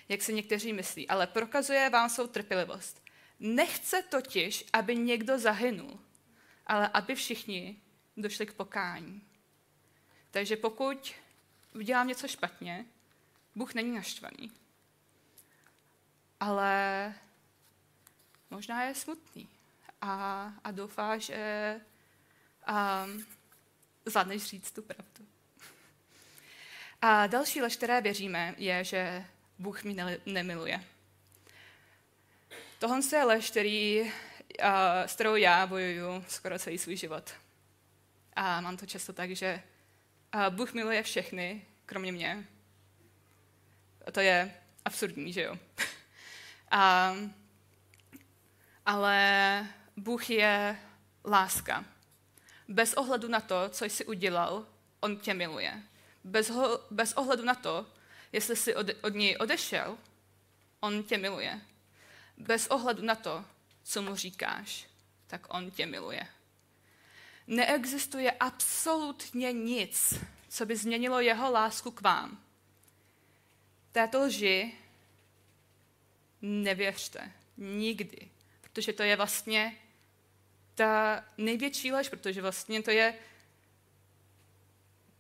jak 0.10 0.22
si 0.22 0.34
někteří 0.34 0.74
myslí, 0.74 1.08
ale 1.08 1.28
prokazuje 1.28 1.90
vám 1.90 2.10
svou 2.10 2.28
trpělivost. 2.28 3.01
Nechce 3.44 4.02
totiž, 4.02 4.66
aby 4.74 4.96
někdo 4.96 5.40
zahynul, 5.40 6.00
ale 6.68 6.88
aby 6.88 7.16
všichni 7.16 7.82
došli 8.18 8.46
k 8.46 8.54
pokání. 8.54 9.22
Takže 10.32 10.56
pokud 10.56 11.14
udělám 11.76 12.08
něco 12.08 12.28
špatně, 12.28 12.86
Bůh 13.56 13.74
není 13.74 13.96
naštvaný. 13.96 14.52
Ale 16.40 17.14
možná 18.50 18.84
je 18.84 18.96
smutný 18.96 19.48
a, 20.02 20.44
a 20.64 20.72
doufá, 20.72 21.18
že 21.18 21.82
um, 22.70 23.26
zvládneš 24.06 24.44
říct 24.44 24.72
tu 24.72 24.82
pravdu. 24.82 25.28
A 27.02 27.28
další 27.28 27.62
lež, 27.62 27.76
které 27.76 28.02
věříme, 28.02 28.56
je, 28.58 28.84
že 28.84 29.26
Bůh 29.60 29.84
mě 29.84 30.20
nemiluje. 30.26 30.86
Tohle 32.82 33.00
je 33.12 33.24
lež, 33.24 33.52
který, 33.52 34.02
uh, 34.02 34.08
s 35.06 35.14
kterou 35.14 35.36
já 35.36 35.68
bojuju 35.68 36.26
skoro 36.28 36.60
celý 36.60 36.78
svůj 36.78 36.96
život. 36.96 37.32
A 38.36 38.62
mám 38.62 38.78
to 38.78 38.86
často 38.86 39.14
tak, 39.14 39.32
že 39.32 39.64
uh, 40.36 40.56
Bůh 40.56 40.74
miluje 40.74 41.04
všechny, 41.04 41.66
kromě 41.86 42.12
mě. 42.12 42.48
A 44.08 44.12
to 44.12 44.20
je 44.20 44.54
absurdní, 44.86 45.34
že 45.34 45.42
jo? 45.42 45.58
A, 46.72 47.16
ale 48.86 49.68
Bůh 49.98 50.30
je 50.30 50.80
láska. 51.26 51.86
Bez 52.68 52.94
ohledu 52.94 53.28
na 53.28 53.40
to, 53.40 53.70
co 53.70 53.86
jsi 53.86 54.06
udělal, 54.06 54.66
on 55.00 55.18
tě 55.18 55.34
miluje. 55.34 55.82
Bez, 56.24 56.50
ho, 56.50 56.80
bez 56.92 57.14
ohledu 57.14 57.46
na 57.46 57.56
to, 57.56 57.86
jestli 58.32 58.56
jsi 58.56 58.76
od, 58.76 58.88
od 59.02 59.14
něj 59.14 59.38
odešel, 59.40 59.98
on 60.80 61.04
tě 61.04 61.18
miluje. 61.18 61.62
Bez 62.38 62.68
ohledu 62.68 63.06
na 63.06 63.16
to, 63.16 63.46
co 63.84 64.02
mu 64.02 64.16
říkáš, 64.16 64.88
tak 65.28 65.54
on 65.54 65.72
tě 65.72 65.86
miluje. 65.86 66.28
Neexistuje 67.48 68.32
absolutně 68.32 69.54
nic, 69.54 70.14
co 70.50 70.66
by 70.66 70.78
změnilo 70.78 71.20
jeho 71.20 71.52
lásku 71.52 71.92
k 71.92 72.02
vám. 72.02 72.44
Této 73.92 74.22
lži 74.22 74.76
nevěřte. 76.42 77.32
Nikdy. 77.58 78.30
Protože 78.62 78.94
to 78.94 79.04
je 79.04 79.16
vlastně 79.16 79.78
ta 80.76 81.24
největší 81.38 81.92
lež, 81.92 82.10
protože 82.10 82.42
vlastně 82.42 82.84
to 82.84 82.92
je 82.92 83.20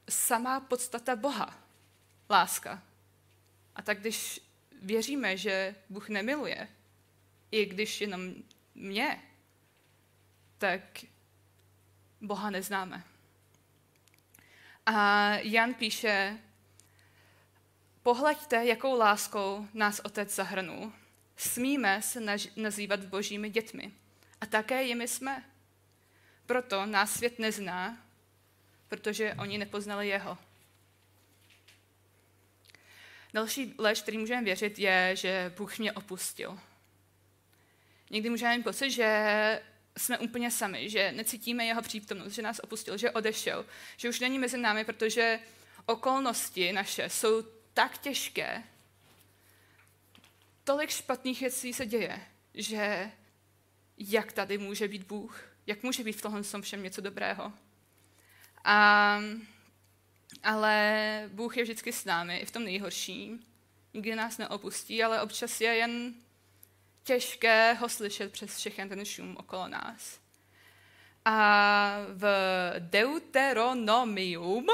samá 0.10 0.60
podstata 0.60 1.16
Boha. 1.16 1.64
Láska. 2.30 2.84
A 3.76 3.82
tak 3.82 4.00
když 4.00 4.42
věříme, 4.82 5.38
že 5.38 5.76
Bůh 5.90 6.10
nemiluje, 6.10 6.68
i 7.52 7.66
když 7.66 8.02
jenom 8.02 8.34
mě, 8.76 9.22
tak 10.58 10.82
Boha 12.22 12.50
neznáme. 12.50 13.04
A 14.86 15.30
Jan 15.36 15.74
píše, 15.74 16.40
pohleďte, 18.04 18.66
jakou 18.66 18.98
láskou 18.98 19.68
nás 19.74 20.00
Otec 20.00 20.36
zahrnul. 20.36 20.94
Smíme 21.38 22.02
se 22.02 22.20
nazývat 22.56 23.06
božími 23.06 23.50
dětmi. 23.50 23.92
A 24.42 24.46
také 24.46 24.84
jimi 24.84 25.08
jsme. 25.08 25.44
Proto 26.46 26.86
nás 26.86 27.14
svět 27.14 27.40
nezná, 27.40 27.98
protože 28.88 29.34
oni 29.34 29.58
nepoznali 29.58 30.08
jeho. 30.08 30.38
Další 33.34 33.76
lež, 33.78 34.02
který 34.02 34.18
můžeme 34.18 34.42
věřit, 34.44 34.80
je, 34.80 35.16
že 35.16 35.54
Bůh 35.58 35.80
mě 35.80 35.92
opustil. 35.92 36.60
Někdy 38.12 38.30
můžeme 38.30 38.58
mít 38.58 38.64
pocit, 38.64 38.92
že 38.92 39.62
jsme 39.98 40.18
úplně 40.18 40.52
sami, 40.52 40.90
že 40.90 41.12
necítíme 41.12 41.66
jeho 41.66 41.82
přítomnost, 41.82 42.34
že 42.34 42.42
nás 42.42 42.60
opustil, 42.60 42.98
že 42.98 43.12
odešel, 43.12 43.66
že 43.98 44.10
už 44.10 44.20
není 44.20 44.40
mezi 44.40 44.58
námi, 44.58 44.86
protože 44.86 45.40
okolnosti 45.86 46.74
naše 46.74 47.10
jsou 47.10 47.42
tak 47.74 47.98
těžké, 47.98 48.64
tolik 50.64 50.90
špatných 50.90 51.40
věcí 51.40 51.74
se 51.74 51.86
děje, 51.86 52.22
že 52.54 53.12
jak 53.98 54.32
tady 54.32 54.58
může 54.58 54.88
být 54.88 55.04
Bůh, 55.04 55.44
jak 55.68 55.84
může 55.84 56.04
být 56.04 56.16
v 56.16 56.22
tohle 56.22 56.42
všem 56.62 56.84
něco 56.84 57.02
dobrého. 57.02 57.54
A, 58.64 59.20
ale 60.44 61.30
Bůh 61.34 61.58
je 61.58 61.64
vždycky 61.64 61.94
s 61.94 62.06
námi, 62.06 62.38
i 62.38 62.46
v 62.46 62.52
tom 62.52 62.64
nejhorším. 62.64 63.46
Nikdy 63.94 64.16
nás 64.16 64.38
neopustí, 64.38 65.04
ale 65.04 65.22
občas 65.22 65.62
je 65.62 65.76
jen 65.76 66.14
těžké 67.04 67.74
ho 67.74 67.90
slyšet 67.90 68.32
přes 68.32 68.58
všechen 68.58 68.90
ten 68.90 69.06
šum 69.06 69.38
okolo 69.38 69.68
nás. 69.68 70.20
A 71.26 71.98
v 72.08 72.26
Deuteronomium 72.80 74.68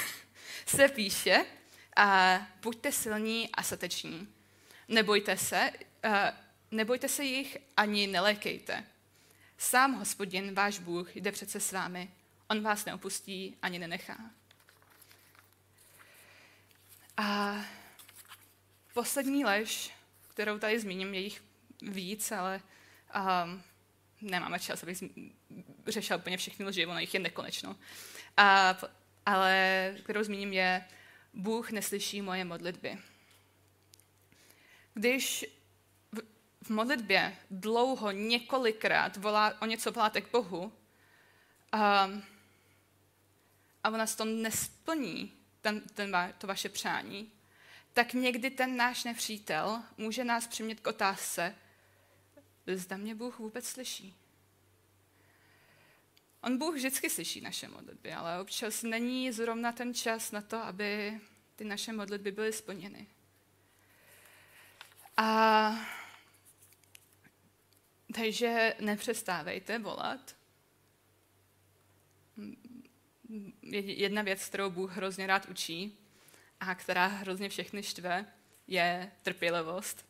se 0.66 0.88
píše, 0.88 1.44
a 1.98 2.38
buďte 2.62 2.92
silní 2.92 3.50
a 3.54 3.62
sateční. 3.62 4.28
Nebojte 4.88 5.36
se, 5.36 5.72
uh, 6.04 6.12
nebojte 6.70 7.08
se 7.08 7.24
jich 7.24 7.58
ani 7.76 8.06
nelékejte. 8.06 8.84
Sám 9.58 9.92
hospodin, 9.92 10.54
váš 10.54 10.78
Bůh, 10.78 11.16
jde 11.16 11.32
přece 11.32 11.60
s 11.60 11.72
vámi. 11.72 12.10
On 12.48 12.62
vás 12.62 12.84
neopustí 12.84 13.56
ani 13.62 13.78
nenechá. 13.78 14.18
A 17.16 17.56
poslední 18.94 19.44
lež, 19.44 19.90
kterou 20.28 20.58
tady 20.58 20.80
zmíním, 20.80 21.14
je 21.14 21.20
jich 21.20 21.42
víc, 21.82 22.32
ale 22.32 22.60
um, 23.44 23.62
nemáme 24.20 24.58
čas, 24.58 24.82
abych 24.82 25.02
řešil 25.86 26.16
úplně 26.16 26.36
všechny 26.36 26.64
lži, 26.64 26.86
ono 26.86 26.98
jich 26.98 27.14
je 27.14 27.20
nekonečno. 27.20 27.76
A, 28.36 28.78
ale 29.26 29.94
kterou 30.02 30.22
zmíním 30.22 30.52
je, 30.52 30.84
Bůh 31.34 31.70
neslyší 31.70 32.22
moje 32.22 32.44
modlitby. 32.44 32.98
Když 34.94 35.46
v, 36.12 36.20
v 36.62 36.70
modlitbě 36.70 37.36
dlouho, 37.50 38.10
několikrát 38.10 39.16
volá, 39.16 39.62
o 39.62 39.66
něco 39.66 39.92
voláte 39.92 40.20
k 40.20 40.30
Bohu 40.30 40.72
a, 41.72 42.10
a 43.84 43.90
ona 43.90 44.06
to 44.06 44.24
nesplní, 44.24 45.32
ten, 45.60 45.80
ten, 45.80 46.34
to 46.38 46.46
vaše 46.46 46.68
přání, 46.68 47.32
tak 47.92 48.12
někdy 48.12 48.50
ten 48.50 48.76
náš 48.76 49.04
nepřítel 49.04 49.82
může 49.96 50.24
nás 50.24 50.46
přimět 50.46 50.80
k 50.80 50.86
otázce, 50.86 51.54
zda 52.76 52.96
mě 52.96 53.14
Bůh 53.14 53.38
vůbec 53.38 53.66
slyší. 53.66 54.14
On 56.42 56.58
Bůh 56.58 56.74
vždycky 56.74 57.10
slyší 57.10 57.40
naše 57.40 57.68
modlitby, 57.68 58.12
ale 58.12 58.40
občas 58.40 58.82
není 58.82 59.32
zrovna 59.32 59.72
ten 59.72 59.94
čas 59.94 60.32
na 60.32 60.40
to, 60.40 60.56
aby 60.56 61.20
ty 61.56 61.64
naše 61.64 61.92
modlitby 61.92 62.32
byly 62.32 62.52
splněny. 62.52 63.06
A 65.16 65.70
takže 68.14 68.74
nepřestávejte 68.80 69.78
volat. 69.78 70.36
Jedna 73.72 74.22
věc, 74.22 74.44
kterou 74.44 74.70
Bůh 74.70 74.96
hrozně 74.96 75.26
rád 75.26 75.46
učí 75.46 75.98
a 76.60 76.74
která 76.74 77.06
hrozně 77.06 77.48
všechny 77.48 77.82
štve, 77.82 78.26
je 78.66 79.12
trpělivost. 79.22 80.06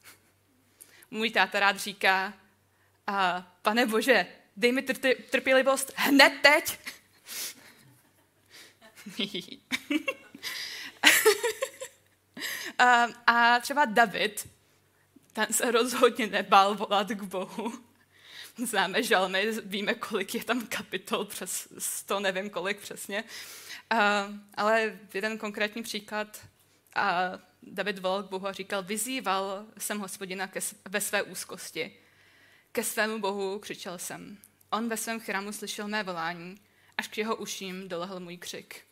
Můj 1.11 1.31
táta 1.31 1.61
rád 1.61 1.77
říká, 1.77 2.35
a 3.09 3.47
pane 3.63 3.87
Bože, 3.87 4.27
dej 4.57 4.73
mi 4.73 4.83
trpělivost 5.31 5.93
hned 5.97 6.33
teď. 6.43 6.79
a, 12.79 13.07
a 13.27 13.61
třeba 13.61 13.85
David, 13.85 14.49
ten 15.33 15.53
se 15.53 15.71
rozhodně 15.71 16.27
nebál 16.27 16.75
volat 16.75 17.09
k 17.09 17.23
Bohu. 17.23 17.73
Známe 18.57 19.03
žalmy, 19.03 19.53
víme, 19.65 19.95
kolik 19.95 20.35
je 20.35 20.45
tam 20.45 20.67
kapitol, 20.67 21.25
přes 21.25 21.69
sto, 21.79 22.21
nevím 22.21 22.51
kolik 22.51 22.81
přesně. 22.81 23.25
A, 23.91 24.29
ale 24.55 24.99
jeden 25.15 25.39
konkrétní 25.39 25.83
příklad, 25.83 26.47
a 26.95 27.33
David 27.63 27.99
volal 27.99 28.23
k 28.23 28.31
Bohu 28.31 28.47
a 28.47 28.53
říkal, 28.53 28.83
vyzýval 28.83 29.67
jsem 29.79 29.99
hospodina 29.99 30.47
ke, 30.47 30.61
ve 30.89 31.01
své 31.01 31.23
úzkosti. 31.23 31.97
Ke 32.79 32.85
svému 32.85 33.19
Bohu 33.19 33.59
křičel 33.59 33.99
jsem. 33.99 34.39
On 34.71 34.89
ve 34.89 34.97
svém 34.97 35.21
chrámu 35.21 35.53
slyšel 35.53 35.89
mé 35.89 36.03
volání, 36.03 36.61
až 36.99 37.09
k 37.09 37.19
jeho 37.19 37.37
uším 37.37 37.89
dolehl 37.89 38.21
můj 38.21 38.37
křik. 38.37 38.85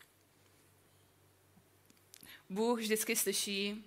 Bůh 2.51 2.79
vždycky 2.79 3.17
slyší 3.17 3.85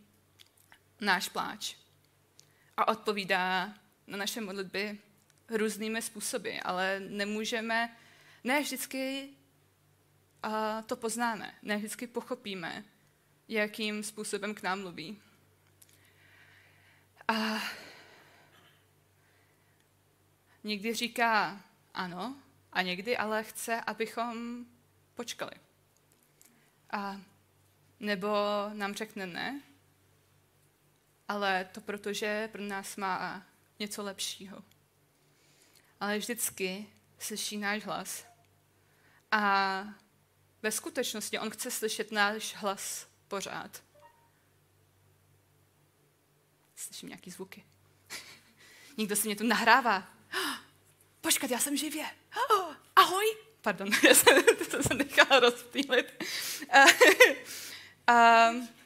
náš 1.02 1.30
pláč 1.30 1.76
a 2.78 2.88
odpovídá 2.88 3.74
na 4.08 4.18
naše 4.18 4.42
modlitby 4.42 5.00
různými 5.50 6.02
způsoby, 6.02 6.58
ale 6.64 7.00
nemůžeme, 7.00 7.98
ne 8.44 8.62
vždycky 8.62 9.30
a 10.44 10.82
to 10.82 10.96
poznáme, 10.96 11.56
ne 11.64 11.78
vždycky 11.78 12.08
pochopíme, 12.08 12.86
jakým 13.48 14.04
způsobem 14.04 14.56
k 14.56 14.62
nám 14.62 14.82
mluví. 14.82 15.22
A 17.28 17.62
někdy 20.64 20.94
říká 20.94 21.62
ano, 21.94 22.36
a 22.72 22.82
někdy 22.82 23.18
ale 23.18 23.44
chce, 23.44 23.82
abychom 23.82 24.66
počkali. 25.16 25.52
A 26.92 27.22
nebo 28.00 28.28
nám 28.74 28.94
řekne 28.94 29.28
ne, 29.28 29.62
ale 31.28 31.70
to 31.72 31.82
proto, 31.82 32.14
že 32.14 32.48
pro 32.48 32.62
nás 32.62 32.96
má 32.96 33.46
něco 33.80 34.04
lepšího. 34.04 34.64
Ale 36.00 36.18
vždycky 36.18 36.88
slyší 37.20 37.58
náš 37.58 37.84
hlas. 37.84 38.26
A 39.32 39.84
ve 40.62 40.72
skutečnosti 40.72 41.40
on 41.40 41.50
chce 41.50 41.72
slyšet 41.72 42.12
náš 42.12 42.56
hlas 42.56 43.08
pořád. 43.28 43.84
Slyším 46.76 47.10
nějaký 47.10 47.32
zvuky. 47.32 47.66
Někdo 48.98 49.16
si 49.16 49.28
mě 49.28 49.36
tu 49.36 49.48
nahrává. 49.48 50.19
Počkat, 51.22 51.52
já 51.52 51.60
jsem 51.60 51.78
živě. 51.78 52.06
Ahoj. 52.96 53.26
Pardon, 53.62 53.90
já 54.08 54.16
jsem, 54.16 54.44
to 54.72 54.84
jsem 54.84 54.98
nechala 54.98 55.40
rozptýlit. 55.40 56.24
Um, 58.10 58.70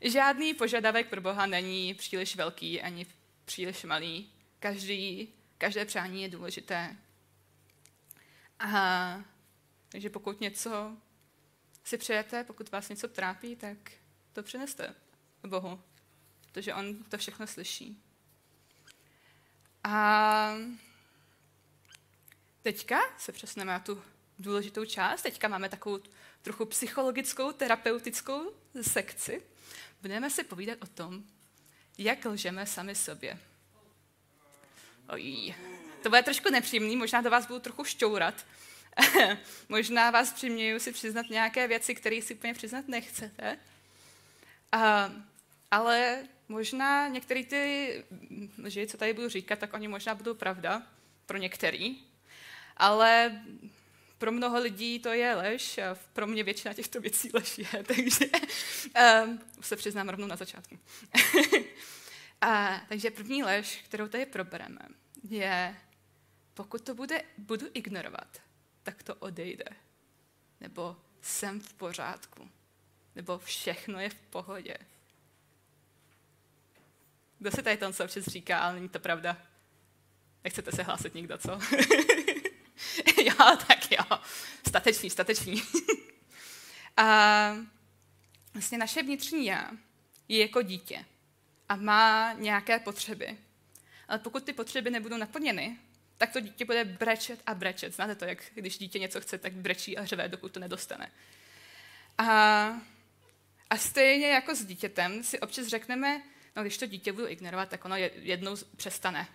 žádný 0.02 0.54
požadavek 0.54 1.08
pro 1.08 1.20
Boha 1.20 1.46
není 1.46 1.94
příliš 1.94 2.36
velký 2.36 2.82
ani 2.82 3.06
příliš 3.44 3.84
malý. 3.84 4.30
Každý, 4.58 5.28
každé 5.58 5.84
přání 5.84 6.22
je 6.22 6.28
důležité. 6.28 6.96
A, 8.58 9.24
takže 9.88 10.10
pokud 10.10 10.40
něco 10.40 10.96
si 11.84 11.98
přejete, 11.98 12.44
pokud 12.44 12.70
vás 12.70 12.88
něco 12.88 13.08
trápí, 13.08 13.56
tak 13.56 13.76
to 14.32 14.42
přineste 14.42 14.94
Bohu, 15.46 15.80
protože 16.40 16.74
On 16.74 17.04
to 17.04 17.18
všechno 17.18 17.46
slyší. 17.46 18.02
A 19.88 20.54
teďka 22.62 23.00
se 23.18 23.32
přesneme 23.32 23.72
na 23.72 23.78
tu 23.78 24.02
důležitou 24.38 24.84
část. 24.84 25.22
Teďka 25.22 25.48
máme 25.48 25.68
takovou 25.68 25.98
trochu 26.42 26.64
psychologickou, 26.64 27.52
terapeutickou 27.52 28.52
sekci. 28.82 29.42
Budeme 30.02 30.30
si 30.30 30.44
povídat 30.44 30.78
o 30.82 30.86
tom, 30.86 31.22
jak 31.98 32.24
lžeme 32.24 32.66
sami 32.66 32.94
sobě. 32.94 33.38
Oj, 35.08 35.54
to 36.02 36.08
bude 36.08 36.22
trošku 36.22 36.50
nepříjemný, 36.50 36.96
možná 36.96 37.20
do 37.20 37.30
vás 37.30 37.46
budu 37.46 37.60
trochu 37.60 37.84
šťourat. 37.84 38.46
možná 39.68 40.10
vás 40.10 40.32
přiměju 40.32 40.80
si 40.80 40.92
přiznat 40.92 41.30
nějaké 41.30 41.68
věci, 41.68 41.94
které 41.94 42.22
si 42.22 42.34
úplně 42.34 42.54
přiznat 42.54 42.88
nechcete. 42.88 43.58
A, 44.72 45.12
ale 45.70 46.24
možná 46.48 47.08
některé 47.08 47.44
ty 47.44 48.04
lži, 48.58 48.86
co 48.86 48.96
tady 48.96 49.12
budu 49.12 49.28
říkat, 49.28 49.58
tak 49.58 49.74
oni 49.74 49.88
možná 49.88 50.14
budou 50.14 50.34
pravda 50.34 50.82
pro 51.26 51.38
některý. 51.38 51.96
Ale 52.76 53.42
pro 54.18 54.32
mnoho 54.32 54.58
lidí 54.58 54.98
to 54.98 55.08
je 55.08 55.34
lež 55.34 55.78
a 55.78 55.96
pro 56.12 56.26
mě 56.26 56.44
většina 56.44 56.74
těchto 56.74 57.00
věcí 57.00 57.30
lež 57.32 57.58
je, 57.58 57.84
takže 57.86 58.26
um, 59.24 59.40
se 59.60 59.76
přiznám 59.76 60.08
rovnou 60.08 60.26
na 60.26 60.36
začátku. 60.36 60.78
a, 62.40 62.80
takže 62.88 63.10
první 63.10 63.42
lež, 63.42 63.82
kterou 63.84 64.08
tady 64.08 64.26
probereme, 64.26 64.80
je, 65.28 65.76
pokud 66.54 66.82
to 66.82 66.94
bude, 66.94 67.22
budu 67.38 67.66
ignorovat, 67.74 68.42
tak 68.82 69.02
to 69.02 69.14
odejde. 69.14 69.64
Nebo 70.60 70.96
jsem 71.22 71.60
v 71.60 71.72
pořádku. 71.72 72.50
Nebo 73.14 73.38
všechno 73.38 74.00
je 74.00 74.08
v 74.08 74.14
pohodě. 74.14 74.76
Kdo 77.38 77.50
se 77.50 77.62
tady 77.62 77.76
to 77.76 77.88
občas 77.88 78.24
říká, 78.24 78.58
ale 78.58 78.74
není 78.74 78.88
to 78.88 78.98
pravda? 78.98 79.36
Nechcete 80.44 80.72
se 80.72 80.82
hlásit 80.82 81.14
nikdo, 81.14 81.38
co? 81.38 81.50
jo, 83.22 83.56
tak 83.68 83.92
jo. 83.92 84.18
Statečný, 84.68 85.10
statečný. 85.10 85.62
a 86.96 87.56
vlastně 88.54 88.78
naše 88.78 89.02
vnitřní 89.02 89.46
já 89.46 89.70
je 90.28 90.40
jako 90.40 90.62
dítě 90.62 91.04
a 91.68 91.76
má 91.76 92.32
nějaké 92.32 92.78
potřeby. 92.78 93.38
Ale 94.08 94.18
pokud 94.18 94.44
ty 94.44 94.52
potřeby 94.52 94.90
nebudou 94.90 95.16
naplněny, 95.16 95.76
tak 96.16 96.32
to 96.32 96.40
dítě 96.40 96.64
bude 96.64 96.84
brečet 96.84 97.42
a 97.46 97.54
brečet. 97.54 97.94
Znáte 97.94 98.14
to, 98.14 98.24
jak 98.24 98.38
když 98.54 98.78
dítě 98.78 98.98
něco 98.98 99.20
chce, 99.20 99.38
tak 99.38 99.52
brečí 99.52 99.98
a 99.98 100.04
řve, 100.04 100.28
dokud 100.28 100.52
to 100.52 100.60
nedostane. 100.60 101.12
A, 102.18 102.26
a 103.70 103.76
stejně 103.76 104.28
jako 104.28 104.54
s 104.54 104.64
dítětem 104.64 105.22
si 105.22 105.40
občas 105.40 105.66
řekneme, 105.66 106.22
no 106.56 106.62
když 106.62 106.78
to 106.78 106.86
dítě 106.86 107.12
budu 107.12 107.28
ignorovat, 107.28 107.68
tak 107.68 107.84
ono 107.84 107.96
jednou 108.14 108.56
přestane. 108.76 109.28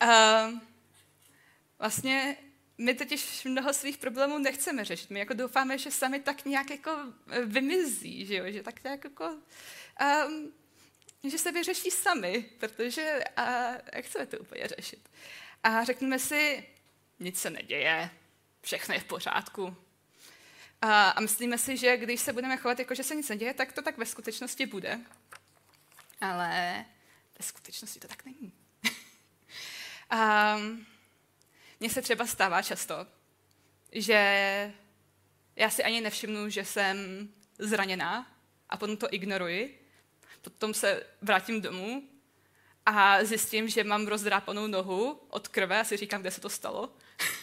a 0.00 0.48
vlastně 1.78 2.36
my 2.78 2.94
totiž 2.94 3.44
mnoho 3.44 3.72
svých 3.72 3.98
problémů 3.98 4.38
nechceme 4.38 4.84
řešit. 4.84 5.10
My 5.10 5.18
jako 5.18 5.34
doufáme, 5.34 5.78
že 5.78 5.90
sami 5.90 6.20
tak 6.20 6.44
nějak 6.44 6.70
jako 6.70 6.98
e, 7.30 7.44
vymizí, 7.44 8.26
že, 8.26 8.34
jo? 8.34 8.44
že 8.48 8.62
tak 8.62 8.84
nějak 8.84 9.04
jako, 9.04 9.36
um, 10.26 10.52
že 11.24 11.38
se 11.38 11.52
vyřeší 11.52 11.90
sami, 11.90 12.44
protože 12.58 13.20
a, 13.36 13.72
chceme 14.00 14.26
to 14.26 14.38
úplně 14.38 14.68
řešit. 14.68 15.10
A 15.62 15.84
řekneme 15.84 16.18
si, 16.18 16.68
nic 17.20 17.40
se 17.40 17.50
neděje, 17.50 18.10
všechno 18.62 18.94
je 18.94 19.00
v 19.00 19.04
pořádku. 19.04 19.76
A, 20.82 21.10
a 21.10 21.20
myslíme 21.20 21.58
si, 21.58 21.76
že 21.76 21.96
když 21.96 22.20
se 22.20 22.32
budeme 22.32 22.56
chovat 22.56 22.78
jako, 22.78 22.94
že 22.94 23.02
se 23.02 23.14
nic 23.14 23.28
neděje, 23.28 23.54
tak 23.54 23.72
to 23.72 23.82
tak 23.82 23.98
ve 23.98 24.06
skutečnosti 24.06 24.66
bude. 24.66 25.00
Ale 26.20 26.84
ve 27.38 27.44
skutečnosti 27.44 28.00
to 28.00 28.08
tak 28.08 28.24
není. 28.24 28.52
um, 30.56 30.86
mně 31.80 31.90
se 31.90 32.02
třeba 32.02 32.26
stává 32.26 32.62
často, 32.62 33.06
že 33.92 34.72
já 35.56 35.70
si 35.70 35.84
ani 35.84 36.00
nevšimnu, 36.00 36.48
že 36.48 36.64
jsem 36.64 37.28
zraněná 37.58 38.26
a 38.68 38.76
potom 38.76 38.96
to 38.96 39.08
ignoruji. 39.10 39.88
Potom 40.40 40.74
se 40.74 41.06
vrátím 41.22 41.60
domů 41.60 42.08
a 42.86 43.24
zjistím, 43.24 43.68
že 43.68 43.84
mám 43.84 44.06
rozdrápanou 44.06 44.66
nohu 44.66 45.20
od 45.28 45.48
krve 45.48 45.80
a 45.80 45.84
si 45.84 45.96
říkám, 45.96 46.20
kde 46.20 46.30
se 46.30 46.40
to 46.40 46.48
stalo. 46.48 46.96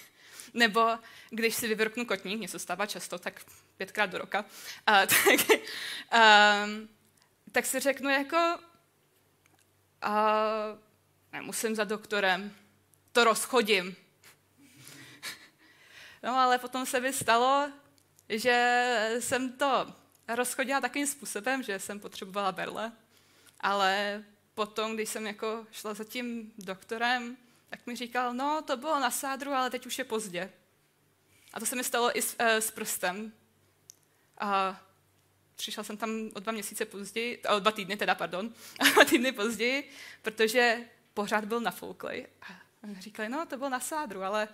Nebo 0.54 0.98
když 1.30 1.56
si 1.56 1.68
vyvrknu 1.68 2.06
kotník, 2.06 2.38
mně 2.38 2.48
se 2.48 2.60
stává 2.60 2.86
často, 2.86 3.20
tak 3.20 3.42
pětkrát 3.78 4.10
do 4.10 4.18
roka, 4.18 4.46
a, 4.88 5.06
tak, 5.06 5.60
a, 6.12 6.66
tak 7.52 7.66
si 7.66 7.80
řeknu 7.80 8.10
jako, 8.10 8.58
a, 10.02 10.44
nemusím 11.34 11.76
za 11.76 11.84
doktorem, 11.84 12.56
to 13.12 13.24
rozchodím. 13.24 13.96
No 16.24 16.36
ale 16.36 16.58
potom 16.58 16.86
se 16.86 17.00
mi 17.00 17.14
stalo, 17.14 17.72
že 18.30 19.16
jsem 19.20 19.52
to 19.52 19.94
rozchodila 20.28 20.82
takovým 20.82 21.08
způsobem, 21.08 21.64
že 21.64 21.80
jsem 21.80 22.00
potřebovala 22.00 22.52
berle, 22.52 22.92
ale 23.60 24.24
potom, 24.54 24.96
když 24.96 25.10
jsem 25.10 25.28
jako 25.28 25.68
šla 25.72 25.94
za 25.94 26.04
tím 26.04 26.54
doktorem, 26.58 27.38
tak 27.70 27.88
mi 27.88 27.96
říkal, 27.96 28.34
no 28.34 28.62
to 28.62 28.78
bylo 28.78 29.00
na 29.00 29.12
sádru, 29.12 29.52
ale 29.52 29.70
teď 29.70 29.86
už 29.86 29.98
je 29.98 30.04
pozdě. 30.04 30.54
A 31.54 31.60
to 31.60 31.66
se 31.66 31.76
mi 31.76 31.84
stalo 31.84 32.18
i 32.18 32.22
s, 32.22 32.36
e, 32.40 32.62
s 32.62 32.72
prstem. 32.72 33.34
A 34.38 34.82
přišla 35.56 35.84
jsem 35.84 35.98
tam 35.98 36.30
o 36.34 36.40
dva 36.40 36.52
měsíce 36.52 36.86
později, 36.86 37.42
o 37.56 37.60
dva 37.60 37.72
týdny 37.72 37.98
teda, 37.98 38.16
pardon, 38.16 38.54
o 38.82 38.86
dva 38.94 39.06
týdny 39.06 39.32
později, 39.32 39.90
protože 40.22 40.80
pořád 41.14 41.46
byl 41.46 41.60
nafouklej. 41.60 42.28
A 42.42 42.48
říkali, 43.00 43.30
no 43.30 43.46
to 43.46 43.58
bylo 43.58 43.70
na 43.70 43.80
sádru, 43.80 44.24
ale 44.24 44.48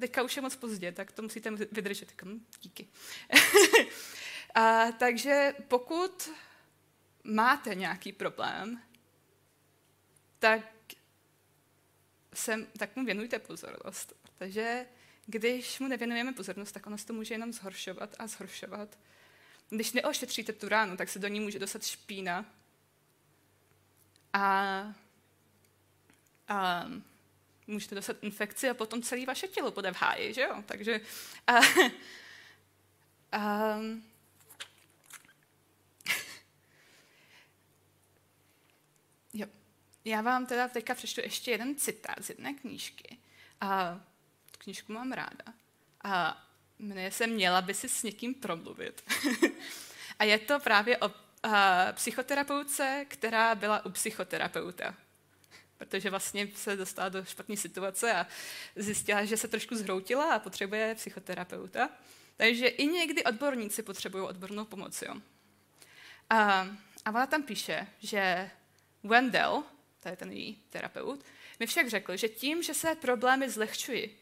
teďka 0.00 0.22
už 0.22 0.36
je 0.36 0.42
moc 0.42 0.56
pozdě, 0.56 0.92
tak 0.92 1.12
to 1.12 1.22
musíte 1.22 1.50
vydržet. 1.50 2.22
Hm, 2.22 2.46
díky. 2.60 2.88
a, 4.54 4.92
takže 4.92 5.54
pokud 5.68 6.30
máte 7.24 7.74
nějaký 7.74 8.12
problém, 8.12 8.82
tak, 10.38 10.60
sem, 12.36 12.66
tak 12.78 12.96
mu 12.96 13.04
věnujte 13.04 13.38
pozornost. 13.38 14.12
Protože 14.22 14.86
když 15.26 15.78
mu 15.80 15.88
nevěnujeme 15.88 16.32
pozornost, 16.32 16.72
tak 16.72 16.86
ono 16.86 16.98
se 16.98 17.06
to 17.06 17.12
může 17.12 17.34
jenom 17.34 17.52
zhoršovat 17.52 18.16
a 18.18 18.26
zhoršovat. 18.26 18.98
Když 19.70 19.92
neošetříte 19.92 20.52
tu 20.52 20.68
ránu, 20.68 20.96
tak 20.96 21.08
se 21.08 21.18
do 21.18 21.28
ní 21.28 21.40
může 21.40 21.58
dostat 21.58 21.84
špína. 21.84 22.44
A, 24.32 24.94
a 26.48 26.86
můžete 27.66 27.94
dostat 27.94 28.16
infekci 28.22 28.70
a 28.70 28.74
potom 28.74 29.02
celé 29.02 29.26
vaše 29.26 29.48
tělo 29.48 29.70
bude 29.70 29.92
v 29.92 29.96
háji, 29.96 30.34
že 30.34 30.42
jo? 30.42 30.62
Takže 30.66 31.00
a, 31.46 31.58
a, 33.32 33.78
jo. 39.34 39.46
Já 40.06 40.20
vám 40.20 40.46
teda 40.46 40.68
teďka 40.68 40.94
přečtu 40.94 41.20
ještě 41.20 41.50
jeden 41.50 41.76
citát 41.76 42.24
z 42.24 42.28
jedné 42.28 42.54
knížky. 42.54 43.18
A 43.60 44.00
tu 44.50 44.58
knížku 44.58 44.92
mám 44.92 45.12
ráda. 45.12 45.44
A 46.04 46.42
jmenuje 46.78 47.10
se 47.10 47.26
Měla 47.26 47.62
by 47.62 47.74
si 47.74 47.88
s 47.88 48.02
někým 48.02 48.34
promluvit. 48.34 49.04
a 50.18 50.24
je 50.24 50.38
to 50.38 50.60
právě 50.60 50.98
o 50.98 51.10
a, 51.42 51.92
psychoterapeutce, 51.92 53.06
která 53.08 53.54
byla 53.54 53.86
u 53.86 53.90
psychoterapeuta 53.90 54.94
protože 55.78 56.10
vlastně 56.10 56.48
se 56.54 56.76
dostala 56.76 57.08
do 57.08 57.24
špatné 57.24 57.56
situace 57.56 58.12
a 58.12 58.26
zjistila, 58.76 59.24
že 59.24 59.36
se 59.36 59.48
trošku 59.48 59.76
zhroutila 59.76 60.34
a 60.34 60.38
potřebuje 60.38 60.94
psychoterapeuta. 60.94 61.88
Takže 62.36 62.66
i 62.66 62.86
někdy 62.86 63.24
odborníci 63.24 63.82
potřebují 63.82 64.24
odbornou 64.24 64.64
pomoc. 64.64 65.02
Jo. 65.02 65.14
A, 66.30 66.68
a 67.04 67.10
ona 67.10 67.26
tam 67.26 67.42
píše, 67.42 67.86
že 68.00 68.50
Wendell, 69.02 69.64
to 70.06 70.10
je 70.10 70.16
ten 70.16 70.32
její 70.32 70.62
terapeut, 70.70 71.24
mi 71.60 71.66
však 71.66 71.88
řekl, 71.88 72.16
že 72.16 72.28
tím, 72.28 72.62
že 72.62 72.74
se 72.74 72.94
problémy 72.94 73.50
zlehčuji, 73.50 74.18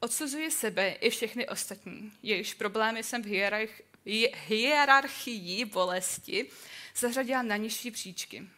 odsuzuji 0.00 0.50
sebe 0.50 0.90
i 0.90 1.10
všechny 1.10 1.48
ostatní, 1.48 2.12
jejichž 2.22 2.54
problémy 2.54 3.02
jsem 3.02 3.22
v 3.22 3.26
hierarchii, 3.26 4.32
hierarchii 4.34 5.64
bolesti 5.64 6.50
zařadila 6.96 7.42
na 7.42 7.56
nižší 7.56 7.90
příčky. 7.90 8.48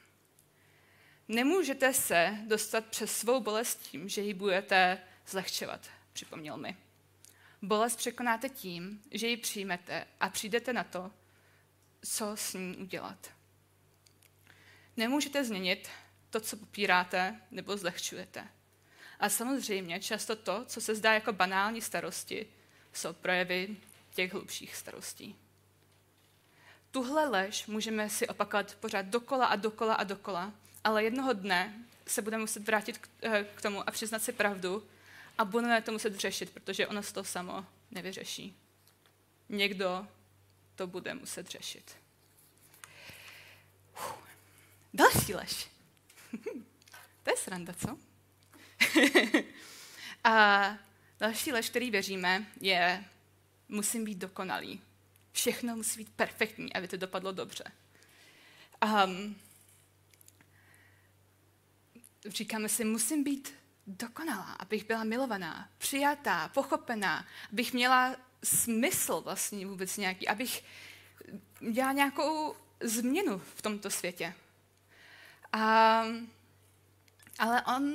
Nemůžete 1.29 1.92
se 1.92 2.38
dostat 2.46 2.87
přes 2.87 3.16
svou 3.16 3.40
bolest 3.40 3.83
tím, 3.83 4.09
že 4.09 4.20
ji 4.20 4.35
budete 4.35 4.98
zlehčovat, 5.26 5.90
připomněl 6.12 6.57
mi. 6.57 6.76
Bolest 7.62 7.96
překonáte 7.96 8.48
tím, 8.48 9.02
že 9.11 9.29
ji 9.29 9.37
přijmete 9.37 10.07
a 10.20 10.29
přijdete 10.29 10.72
na 10.72 10.85
to, 10.85 11.11
co 12.02 12.37
s 12.37 12.55
ní 12.55 12.76
udělat. 12.76 13.31
Nemůžete 14.96 15.44
změnit 15.44 15.88
to, 16.40 16.40
co 16.40 16.57
popíráte 16.57 17.40
nebo 17.51 17.77
zlehčujete. 17.77 18.49
A 19.20 19.29
samozřejmě 19.29 20.01
často 20.01 20.37
to, 20.37 20.64
co 20.64 20.81
se 20.81 20.94
zdá 20.94 21.14
jako 21.14 21.33
banální 21.33 21.81
starosti, 21.81 22.46
jsou 22.92 23.12
projevy 23.12 23.77
těch 24.14 24.33
hlubších 24.33 24.77
starostí. 24.77 25.37
Tuhle 26.90 27.29
lež 27.29 27.66
můžeme 27.66 28.11
si 28.11 28.29
opakovat 28.29 28.75
pořád 28.75 29.07
dokola 29.07 29.46
a 29.46 29.57
dokola 29.57 29.94
a 29.94 30.05
dokola, 30.05 30.53
ale 30.85 31.05
jednoho 31.05 31.33
dne 31.33 31.85
se 32.07 32.22
budeme 32.22 32.40
muset 32.40 32.66
vrátit 32.66 32.99
k, 32.99 33.09
eh, 33.22 33.46
tomu 33.62 33.88
a 33.88 33.90
přiznat 33.90 34.22
si 34.22 34.33
pravdu 34.33 34.87
a 35.38 35.44
budeme 35.44 35.83
to 35.83 35.92
muset 35.92 36.16
řešit, 36.20 36.51
protože 36.51 36.87
ono 36.87 37.03
se 37.03 37.14
to 37.14 37.25
samo 37.25 37.66
nevyřeší. 37.90 38.57
Někdo 39.49 40.07
to 40.75 40.87
bude 40.87 41.14
muset 41.14 41.49
řešit. 41.49 41.96
Uf. 43.94 44.14
Další 44.94 45.35
lež. 45.35 45.76
to 47.23 47.31
je 47.31 47.37
sranda, 47.37 47.73
co? 47.73 47.99
a 50.25 50.79
další 51.21 51.53
lež, 51.53 51.71
který 51.71 51.91
věříme, 51.91 52.47
je 52.61 53.05
musím 53.69 54.05
být 54.05 54.19
dokonalý. 54.19 54.81
Všechno 55.33 55.77
musí 55.77 55.99
být 55.99 56.12
perfektní, 56.12 56.73
aby 56.73 56.89
to 56.89 56.97
dopadlo 56.97 57.33
dobře. 57.33 57.65
Um, 58.85 59.37
říkáme 62.27 62.69
si, 62.69 62.85
musím 62.85 63.25
být 63.25 63.55
dokonalá, 63.87 64.53
abych 64.53 64.87
byla 64.87 65.05
milovaná, 65.05 65.69
přijatá, 65.79 66.49
pochopená, 66.49 67.27
abych 67.53 67.73
měla 67.73 68.17
smysl 68.45 69.21
vlastně 69.21 69.67
vůbec 69.67 69.97
nějaký, 69.97 70.29
abych 70.29 70.65
dělala 71.73 71.93
nějakou 71.93 72.57
změnu 72.81 73.39
v 73.39 73.62
tomto 73.62 73.91
světě. 73.91 74.35
A, 75.57 76.05
ale 77.38 77.62
on 77.77 77.92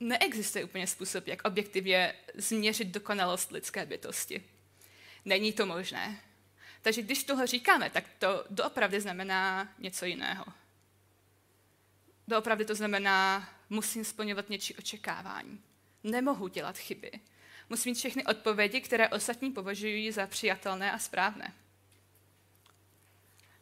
neexistuje 0.00 0.64
úplně 0.64 0.86
způsob, 0.86 1.26
jak 1.26 1.48
objektivně 1.48 2.14
změřit 2.34 2.88
dokonalost 2.88 3.50
lidské 3.50 3.86
bytosti. 3.86 4.44
Není 5.24 5.52
to 5.52 5.66
možné. 5.66 6.20
Takže 6.82 7.02
když 7.02 7.24
tohle 7.24 7.46
říkáme, 7.46 7.90
tak 7.90 8.04
to 8.18 8.44
doopravdy 8.50 9.00
znamená 9.00 9.68
něco 9.78 10.04
jiného. 10.04 10.44
Doopravdy 12.28 12.64
to 12.64 12.74
znamená, 12.74 13.48
musím 13.70 14.04
splňovat 14.04 14.50
něčí 14.50 14.74
očekávání. 14.74 15.60
Nemohu 16.04 16.48
dělat 16.48 16.78
chyby. 16.78 17.10
Musím 17.68 17.90
mít 17.90 17.98
všechny 17.98 18.24
odpovědi, 18.24 18.80
které 18.80 19.08
ostatní 19.08 19.50
považují 19.50 20.12
za 20.12 20.26
přijatelné 20.26 20.92
a 20.92 20.98
správné. 20.98 21.54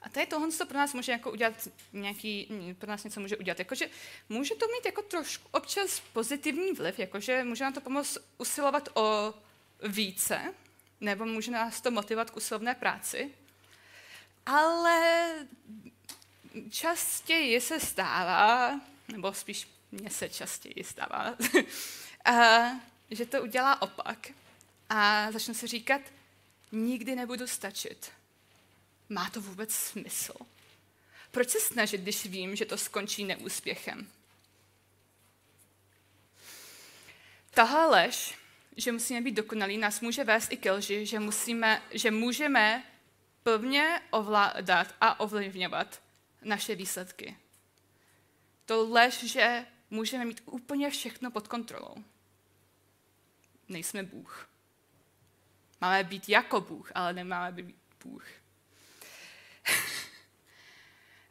A 0.07 0.09
tady 0.09 0.27
tohle 0.27 0.53
to 0.53 0.66
pro 0.66 0.79
nás 0.79 0.95
může 0.95 1.12
jako 1.12 1.33
udělat 1.33 1.69
nějaký, 1.92 2.49
pro 2.79 2.90
nás 2.90 3.05
něco 3.05 3.21
může 3.21 3.37
udělat. 3.37 3.59
Jakože 3.59 3.90
může 4.29 4.55
to 4.55 4.66
mít 4.66 4.87
jako 4.87 5.03
trošku 5.03 5.49
občas 5.51 6.01
pozitivní 6.12 6.73
vliv, 6.73 6.99
jakože 6.99 7.45
může 7.45 7.64
nám 7.64 7.73
to 7.73 7.81
pomoct 7.81 8.19
usilovat 8.38 8.88
o 8.95 9.35
více, 9.88 10.55
nebo 11.01 11.25
může 11.25 11.51
nás 11.51 11.81
to 11.81 11.90
motivovat 11.90 12.31
k 12.31 12.37
usilovné 12.37 12.75
práci, 12.75 13.35
ale 14.47 15.29
častěji 16.71 17.61
se 17.61 17.81
stává, 17.81 18.81
nebo 19.09 19.35
spíš 19.35 19.69
mně 19.92 20.11
se 20.11 20.29
častěji 20.29 20.85
stává, 20.85 21.37
že 23.11 23.27
to 23.27 23.42
udělá 23.42 23.83
opak 23.83 24.29
a 24.88 25.33
začne 25.33 25.55
si 25.55 25.66
říkat, 25.66 26.01
nikdy 26.73 27.16
nebudu 27.16 27.47
stačit. 27.47 28.11
Má 29.09 29.31
to 29.31 29.40
vůbec 29.40 29.75
smysl? 29.75 30.35
Proč 31.31 31.51
se 31.51 31.61
snažit, 31.61 32.01
když 32.01 32.27
vím, 32.27 32.57
že 32.57 32.64
to 32.64 32.79
skončí 32.79 33.25
neúspěchem? 33.25 34.11
Tahle 37.51 37.87
lež, 37.87 38.38
že 38.77 38.92
musíme 38.92 39.21
být 39.21 39.35
dokonalí, 39.35 39.79
nás 39.79 40.01
může 40.01 40.25
vést 40.25 40.53
i 40.53 40.57
ke 40.57 40.73
lži, 40.73 41.07
že, 41.07 41.21
musíme, 41.21 41.83
že 41.90 42.11
můžeme 42.11 42.85
plně 43.42 44.01
ovládat 44.11 44.95
a 45.01 45.21
ovlivňovat 45.21 46.03
naše 46.42 46.75
výsledky. 46.75 47.37
To 48.66 48.88
lež, 48.88 49.25
že 49.25 49.66
můžeme 49.90 50.25
mít 50.25 50.42
úplně 50.45 50.90
všechno 50.90 51.31
pod 51.31 51.49
kontrolou. 51.49 51.95
Nejsme 53.69 54.03
Bůh. 54.03 54.49
Máme 55.81 56.05
být 56.05 56.29
jako 56.29 56.61
Bůh, 56.61 56.92
ale 56.95 57.12
nemáme 57.12 57.53
být 57.53 57.77
Bůh. 58.05 58.25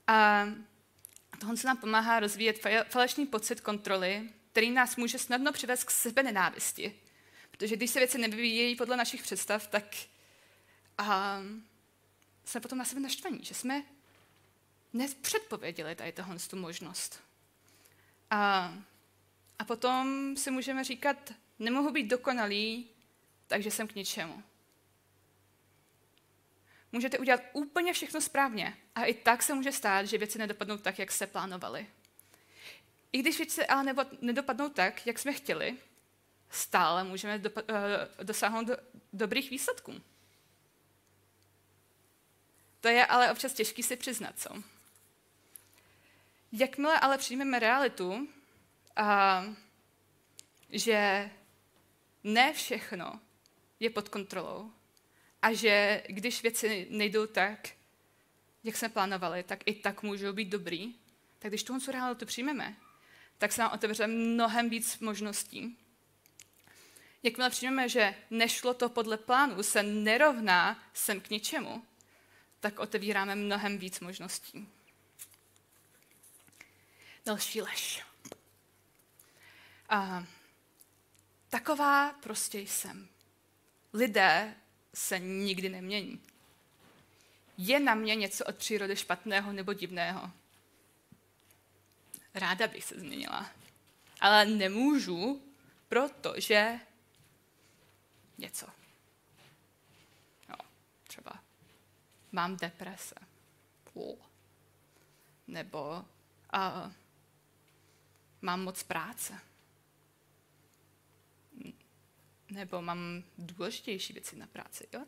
A 0.07 0.45
tohle 1.39 1.57
se 1.57 1.67
nám 1.67 1.77
pomáhá 1.77 2.19
rozvíjet 2.19 2.59
falešný 2.89 3.25
pocit 3.25 3.61
kontroly, 3.61 4.29
který 4.51 4.71
nás 4.71 4.95
může 4.95 5.19
snadno 5.19 5.51
přivést 5.51 5.83
k 5.83 5.91
sebe 5.91 6.23
nenávisti. 6.23 6.99
Protože 7.51 7.75
když 7.75 7.91
se 7.91 7.99
věci 7.99 8.17
nevyvíjejí 8.17 8.75
podle 8.75 8.97
našich 8.97 9.23
představ, 9.23 9.67
tak 9.67 9.95
a, 10.97 11.39
jsme 12.45 12.61
potom 12.61 12.77
na 12.77 12.85
sebe 12.85 13.01
naštvaní, 13.01 13.39
že 13.41 13.53
jsme 13.53 13.83
nepředpověděli 14.93 15.95
tady 15.95 16.11
tohle 16.11 16.35
tu 16.49 16.57
možnost. 16.57 17.19
A, 18.29 18.73
a 19.59 19.65
potom 19.65 20.35
si 20.37 20.51
můžeme 20.51 20.83
říkat, 20.83 21.33
nemohu 21.59 21.91
být 21.91 22.07
dokonalý, 22.07 22.89
takže 23.47 23.71
jsem 23.71 23.87
k 23.87 23.95
ničemu. 23.95 24.43
Můžete 26.95 27.19
udělat 27.19 27.41
úplně 27.53 27.93
všechno 27.93 28.21
správně 28.21 28.77
a 28.95 29.05
i 29.05 29.13
tak 29.13 29.43
se 29.43 29.53
může 29.53 29.71
stát, 29.71 30.05
že 30.05 30.17
věci 30.17 30.37
nedopadnou 30.37 30.77
tak, 30.77 30.99
jak 30.99 31.11
se 31.11 31.27
plánovali. 31.27 31.87
I 33.11 33.19
když 33.19 33.37
věci 33.37 33.65
ale 33.67 33.95
nedopadnou 34.21 34.69
tak, 34.69 35.07
jak 35.07 35.19
jsme 35.19 35.33
chtěli, 35.33 35.77
stále 36.49 37.03
můžeme 37.03 37.37
uh, 37.37 37.43
dosáhnout 38.23 38.67
do, 38.67 38.77
dobrých 39.13 39.49
výsledků. 39.49 40.01
To 42.81 42.87
je 42.87 43.05
ale 43.05 43.31
občas 43.31 43.53
těžký 43.53 43.83
si 43.83 43.95
přiznat, 43.95 44.39
co? 44.39 44.63
Jakmile 46.51 46.99
ale 46.99 47.17
přijmeme 47.17 47.59
realitu, 47.59 48.27
a, 48.95 49.43
že 50.69 51.31
ne 52.23 52.53
všechno 52.53 53.19
je 53.79 53.89
pod 53.89 54.09
kontrolou 54.09 54.71
a 55.45 55.53
že 55.53 56.03
když 56.07 56.41
věci 56.41 56.87
nejdou 56.89 57.27
tak, 57.27 57.69
jak 58.63 58.77
jsme 58.77 58.89
plánovali, 58.89 59.43
tak 59.43 59.59
i 59.65 59.73
tak 59.73 60.03
můžou 60.03 60.33
být 60.33 60.49
dobrý, 60.49 60.95
tak 61.39 61.51
když 61.51 61.63
tuhle 61.63 61.91
realitu 61.91 62.25
přijmeme, 62.25 62.75
tak 63.37 63.51
se 63.51 63.61
nám 63.61 63.71
otevře 63.73 64.07
mnohem 64.07 64.69
víc 64.69 64.99
možností. 64.99 65.77
Jakmile 67.23 67.49
přijmeme, 67.49 67.89
že 67.89 68.15
nešlo 68.29 68.73
to 68.73 68.89
podle 68.89 69.17
plánu, 69.17 69.63
se 69.63 69.83
nerovná 69.83 70.83
sem 70.93 71.21
k 71.21 71.29
ničemu, 71.29 71.85
tak 72.59 72.79
otevíráme 72.79 73.35
mnohem 73.35 73.77
víc 73.77 73.99
možností. 73.99 74.69
Další 77.25 77.61
lež. 77.61 78.03
A 79.89 80.25
taková 81.49 82.13
prostě 82.13 82.59
jsem. 82.59 83.07
Lidé 83.93 84.55
se 84.95 85.19
nikdy 85.19 85.69
nemění. 85.69 86.21
Je 87.57 87.79
na 87.79 87.95
mě 87.95 88.15
něco 88.15 88.45
od 88.45 88.55
přírody 88.55 88.95
špatného 88.95 89.53
nebo 89.53 89.73
divného? 89.73 90.31
Ráda 92.33 92.67
bych 92.67 92.83
se 92.83 92.99
změnila. 92.99 93.49
Ale 94.19 94.45
nemůžu, 94.45 95.41
protože 95.89 96.79
něco. 98.37 98.67
No, 100.49 100.55
třeba 101.07 101.39
mám 102.31 102.57
deprese. 102.57 103.15
Půl. 103.93 104.17
Nebo 105.47 106.05
uh, 106.53 106.91
mám 108.41 108.63
moc 108.63 108.83
práce. 108.83 109.39
Nebo 112.49 112.81
mám 112.81 113.23
důležitější 113.37 114.13
věci 114.13 114.35
na 114.35 114.47
práci. 114.47 114.87
Jo? 114.93 115.05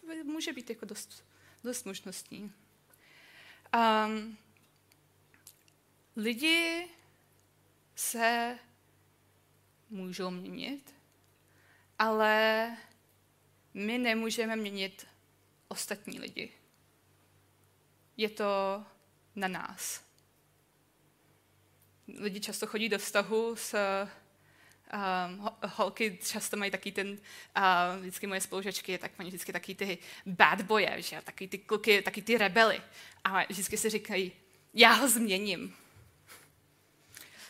To 0.00 0.24
může 0.24 0.52
být 0.52 0.70
jako 0.70 0.84
dost, 0.84 1.24
dost 1.64 1.86
možností. 1.86 2.52
Um, 3.74 4.38
lidi 6.16 6.88
se 7.94 8.58
můžou 9.90 10.30
měnit, 10.30 10.94
ale 11.98 12.76
my 13.74 13.98
nemůžeme 13.98 14.56
měnit 14.56 15.06
ostatní 15.68 16.20
lidi. 16.20 16.52
Je 18.16 18.28
to 18.28 18.84
na 19.36 19.48
nás. 19.48 20.04
Lidi 22.08 22.40
často 22.40 22.66
chodí 22.66 22.88
do 22.88 22.98
vztahu 22.98 23.56
s 23.56 23.74
um, 24.92 25.50
holky 25.66 26.18
často 26.24 26.56
mají 26.56 26.70
taky 26.70 26.92
ten, 26.92 27.08
uh, 27.08 28.00
vždycky 28.00 28.26
moje 28.26 28.40
spolužačky, 28.40 28.98
tak 28.98 29.18
mají 29.18 29.28
vždycky 29.28 29.52
taky 29.52 29.74
ty 29.74 29.98
bad 30.26 30.62
boje, 30.62 31.02
že 31.02 31.20
taky 31.24 31.48
ty 31.48 31.58
kluky, 31.58 32.02
taky 32.02 32.22
ty 32.22 32.38
rebely. 32.38 32.82
A 33.24 33.44
vždycky 33.44 33.76
si 33.76 33.90
říkají, 33.90 34.32
já 34.74 34.92
ho 34.92 35.08
změním. 35.08 35.76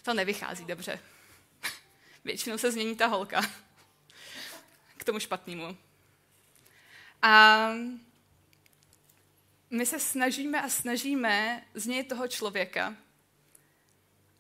To 0.03 0.15
nevychází 0.15 0.65
dobře. 0.65 0.99
Většinou 2.25 2.59
se 2.59 2.73
změní 2.73 2.97
ta 2.97 3.07
holka 3.07 3.43
k 4.97 5.05
tomu 5.05 5.19
špatnému. 5.19 5.77
A 7.23 7.69
my 9.71 9.87
se 9.87 9.99
snažíme 9.99 10.63
a 10.63 10.69
snažíme 10.69 11.65
změnit 11.75 12.09
toho 12.09 12.29
člověka, 12.29 12.97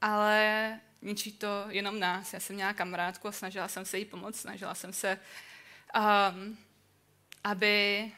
ale 0.01 0.81
ničí 1.03 1.33
to 1.33 1.65
jenom 1.69 2.01
nás. 2.01 2.33
Já 2.33 2.41
jsem 2.41 2.57
měla 2.57 2.73
kamarádku 2.73 3.29
a 3.29 3.33
snažila 3.33 3.69
jsem 3.69 3.85
se 3.85 3.99
jí 3.99 4.05
pomoct, 4.05 4.41
snažila 4.41 4.75
jsem 4.75 4.93
se, 4.93 5.19
um, 5.97 6.59
aby 7.45 8.13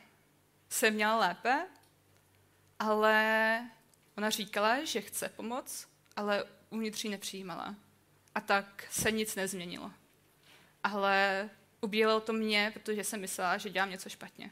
se 0.68 0.90
měla 0.90 1.16
lépe, 1.16 1.66
ale 2.78 3.60
ona 4.16 4.30
říkala, 4.30 4.84
že 4.84 5.00
chce 5.00 5.28
pomoct, 5.28 5.88
ale 6.16 6.44
uvnitř 6.70 7.04
ji 7.04 7.10
nepřijímala. 7.10 7.74
A 8.34 8.40
tak 8.40 8.86
se 8.90 9.12
nic 9.12 9.34
nezměnilo. 9.34 9.90
Ale 10.82 11.50
ubíjelo 11.80 12.20
to 12.20 12.32
mě, 12.32 12.70
protože 12.74 13.04
jsem 13.04 13.20
myslela, 13.20 13.58
že 13.58 13.70
dělám 13.70 13.90
něco 13.90 14.08
špatně. 14.08 14.50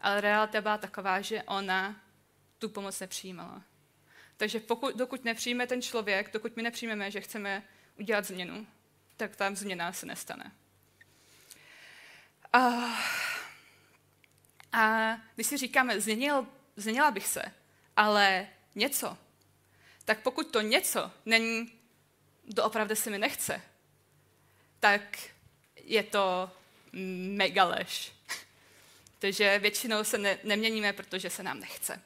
Ale 0.00 0.20
realita 0.20 0.60
byla 0.60 0.78
taková, 0.78 1.20
že 1.20 1.42
ona 1.42 1.96
tu 2.58 2.68
pomoc 2.68 3.00
nepřijímala. 3.00 3.62
Takže 4.36 4.60
pokud, 4.60 4.96
dokud 4.96 5.24
nepřijme 5.24 5.66
ten 5.66 5.82
člověk, 5.82 6.32
dokud 6.32 6.56
my 6.56 6.62
nepřijmeme, 6.62 7.10
že 7.10 7.20
chceme 7.20 7.62
udělat 7.98 8.24
změnu, 8.24 8.66
tak 9.16 9.36
ta 9.36 9.54
změna 9.54 9.92
se 9.92 10.06
nestane. 10.06 10.52
A, 12.52 12.58
a 14.72 15.16
když 15.34 15.46
si 15.46 15.56
říkáme, 15.56 16.00
změnil, 16.00 16.46
změnila 16.76 17.10
bych 17.10 17.26
se, 17.26 17.42
ale 17.96 18.48
něco, 18.74 19.18
tak 20.04 20.20
pokud 20.20 20.50
to 20.50 20.60
něco 20.60 21.10
není, 21.26 21.72
doopravdy 22.44 22.96
se 22.96 23.10
mi 23.10 23.18
nechce, 23.18 23.62
tak 24.80 25.18
je 25.76 26.02
to 26.02 26.50
mega 26.92 27.64
lež. 27.64 28.12
Takže 29.18 29.58
většinou 29.58 30.04
se 30.04 30.18
ne, 30.18 30.38
neměníme, 30.44 30.92
protože 30.92 31.30
se 31.30 31.42
nám 31.42 31.60
nechce. 31.60 32.02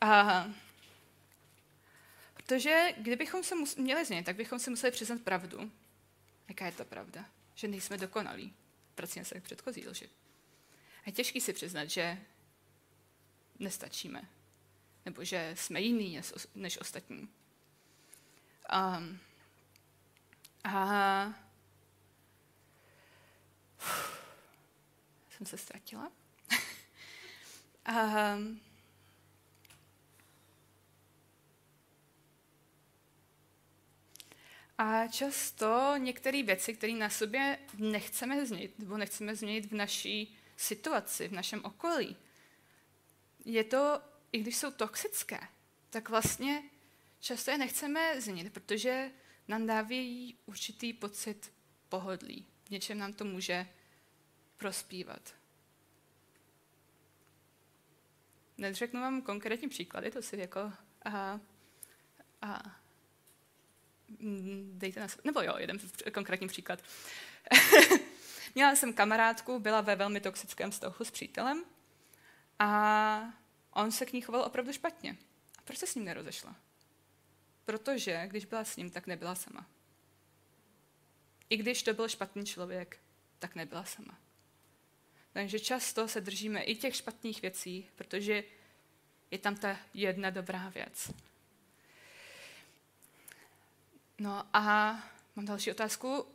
A 0.00 0.44
Protože 2.50 2.94
kdybychom 2.96 3.44
se 3.44 3.54
mus- 3.54 3.82
měli 3.82 4.04
změnit, 4.04 4.24
tak 4.24 4.36
bychom 4.36 4.58
si 4.58 4.70
museli 4.70 4.90
přiznat 4.90 5.20
pravdu. 5.22 5.72
Jaká 6.48 6.66
je 6.66 6.72
to 6.72 6.84
pravda? 6.84 7.24
Že 7.54 7.68
nejsme 7.68 7.98
dokonalí. 7.98 8.54
Pracujeme 8.94 9.24
se 9.24 9.40
k 9.40 9.44
předchozí 9.44 9.88
lži. 9.88 10.10
A 10.98 11.02
je 11.06 11.12
těžký 11.12 11.40
si 11.40 11.52
přiznat, 11.52 11.84
že 11.84 12.18
nestačíme. 13.58 14.28
Nebo 15.04 15.24
že 15.24 15.54
jsme 15.58 15.80
jiný 15.80 16.20
než, 16.54 16.78
ostatní. 16.78 17.28
Um, 18.98 19.18
a 20.64 21.24
jsem 25.30 25.46
se 25.46 25.58
ztratila. 25.58 26.12
um, 27.88 28.60
A 34.82 35.06
často 35.06 35.96
některé 35.96 36.42
věci, 36.42 36.74
které 36.74 36.92
na 36.92 37.10
sobě 37.10 37.58
nechceme 37.78 38.46
změnit, 38.46 38.78
nebo 38.78 38.96
nechceme 38.96 39.36
změnit 39.36 39.66
v 39.66 39.74
naší 39.74 40.36
situaci, 40.56 41.28
v 41.28 41.32
našem 41.32 41.64
okolí, 41.64 42.16
je 43.44 43.64
to, 43.64 44.00
i 44.32 44.38
když 44.38 44.56
jsou 44.56 44.70
toxické, 44.70 45.40
tak 45.90 46.08
vlastně 46.08 46.62
často 47.20 47.50
je 47.50 47.58
nechceme 47.58 48.20
změnit, 48.20 48.52
protože 48.52 49.10
nám 49.48 49.66
dávají 49.66 50.38
určitý 50.46 50.92
pocit 50.92 51.52
pohodlí. 51.88 52.46
V 52.64 52.70
něčem 52.70 52.98
nám 52.98 53.12
to 53.12 53.24
může 53.24 53.66
prospívat. 54.56 55.34
Neřeknu 58.58 59.00
vám 59.00 59.22
konkrétní 59.22 59.68
příklady, 59.68 60.10
to 60.10 60.22
si 60.22 60.36
jako 60.36 60.72
a, 61.04 61.40
a, 62.42 62.79
dejte 64.72 65.00
na 65.00 65.06
nebo 65.24 65.42
jo, 65.42 65.54
jeden 65.58 65.78
konkrétní 66.14 66.48
příklad. 66.48 66.82
Měla 68.54 68.76
jsem 68.76 68.92
kamarádku, 68.92 69.58
byla 69.58 69.80
ve 69.80 69.96
velmi 69.96 70.20
toxickém 70.20 70.70
vztahu 70.70 71.04
s 71.04 71.10
přítelem 71.10 71.64
a 72.58 73.32
on 73.70 73.92
se 73.92 74.06
k 74.06 74.12
ní 74.12 74.20
choval 74.20 74.42
opravdu 74.42 74.72
špatně. 74.72 75.16
A 75.58 75.62
proč 75.64 75.78
se 75.78 75.86
s 75.86 75.94
ním 75.94 76.04
nerozešla? 76.04 76.56
Protože 77.64 78.26
když 78.26 78.44
byla 78.44 78.64
s 78.64 78.76
ním, 78.76 78.90
tak 78.90 79.06
nebyla 79.06 79.34
sama. 79.34 79.66
I 81.50 81.56
když 81.56 81.82
to 81.82 81.94
byl 81.94 82.08
špatný 82.08 82.44
člověk, 82.46 82.98
tak 83.38 83.54
nebyla 83.54 83.84
sama. 83.84 84.18
Takže 85.32 85.60
často 85.60 86.08
se 86.08 86.20
držíme 86.20 86.62
i 86.62 86.76
těch 86.76 86.96
špatných 86.96 87.42
věcí, 87.42 87.88
protože 87.96 88.44
je 89.30 89.38
tam 89.38 89.56
ta 89.56 89.76
jedna 89.94 90.30
dobrá 90.30 90.68
věc. 90.68 91.10
No 94.20 94.46
a 94.52 94.92
mám 95.36 95.46
další 95.46 95.70
otázku. 95.70 96.26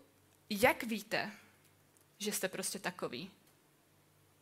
Jak 0.49 0.83
víte, 0.83 1.31
že 2.17 2.31
jste 2.31 2.49
prostě 2.49 2.79
takový? 2.79 3.31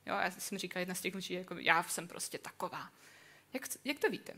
Jo, 0.06 0.16
já 0.16 0.32
jsem 0.32 0.58
říkala 0.58 0.80
jedna 0.80 0.96
z 0.96 1.02
těch 1.02 1.16
lidí, 1.16 1.34
jako 1.34 1.56
já 1.58 1.84
jsem 1.84 2.08
prostě 2.08 2.38
taková. 2.38 2.90
Jak, 3.54 3.64
jak 3.86 4.00
to 4.00 4.10
víte? 4.10 4.34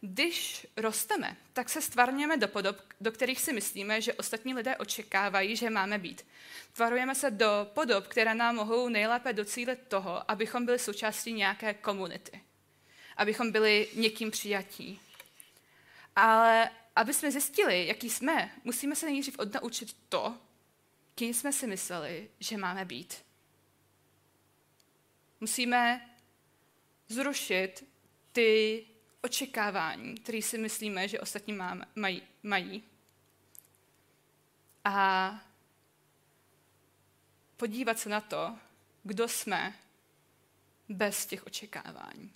Když 0.00 0.66
rosteme, 0.76 1.36
tak 1.52 1.68
se 1.68 1.82
stvarněme 1.82 2.36
do 2.36 2.48
podob, 2.48 2.76
do 3.00 3.12
kterých 3.12 3.40
si 3.40 3.52
myslíme, 3.52 4.00
že 4.00 4.14
ostatní 4.14 4.54
lidé 4.54 4.76
očekávají, 4.76 5.56
že 5.56 5.70
máme 5.70 5.98
být. 5.98 6.26
Tvarujeme 6.72 7.14
se 7.14 7.30
do 7.30 7.70
podob, 7.74 8.06
které 8.06 8.34
nám 8.34 8.54
mohou 8.54 8.88
nejlépe 8.88 9.32
docílit 9.32 9.78
toho, 9.88 10.30
abychom 10.30 10.66
byli 10.66 10.78
součástí 10.78 11.32
nějaké 11.32 11.74
komunity. 11.74 12.40
Abychom 13.16 13.52
byli 13.52 13.88
někým 13.94 14.30
přijatí. 14.30 15.00
Ale 16.16 16.70
aby 16.98 17.14
jsme 17.14 17.30
zjistili, 17.30 17.86
jaký 17.86 18.10
jsme, 18.10 18.54
musíme 18.64 18.96
se 18.96 19.06
nejdřív 19.06 19.38
odnaučit 19.38 19.96
to, 20.08 20.38
kým 21.14 21.34
jsme 21.34 21.52
si 21.52 21.66
mysleli, 21.66 22.30
že 22.40 22.56
máme 22.56 22.84
být. 22.84 23.24
Musíme 25.40 26.10
zrušit 27.08 27.84
ty 28.32 28.84
očekávání, 29.20 30.14
které 30.14 30.42
si 30.42 30.58
myslíme, 30.58 31.08
že 31.08 31.20
ostatní 31.20 31.52
máme, 31.52 31.84
mají, 31.94 32.22
mají. 32.42 32.84
A 34.84 35.40
podívat 37.56 37.98
se 37.98 38.08
na 38.08 38.20
to, 38.20 38.58
kdo 39.02 39.28
jsme 39.28 39.74
bez 40.88 41.26
těch 41.26 41.46
očekávání. 41.46 42.32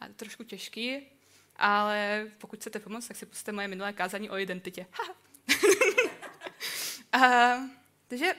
A 0.00 0.04
to 0.04 0.10
je 0.10 0.14
trošku 0.14 0.44
těžký, 0.44 1.15
ale 1.56 2.26
pokud 2.38 2.58
chcete 2.58 2.78
pomoct, 2.78 3.08
tak 3.08 3.16
si 3.16 3.26
pustíte 3.26 3.52
moje 3.52 3.68
minulé 3.68 3.92
kázání 3.92 4.30
o 4.30 4.38
identitě. 4.38 4.86
a, 7.12 7.18
takže 8.08 8.34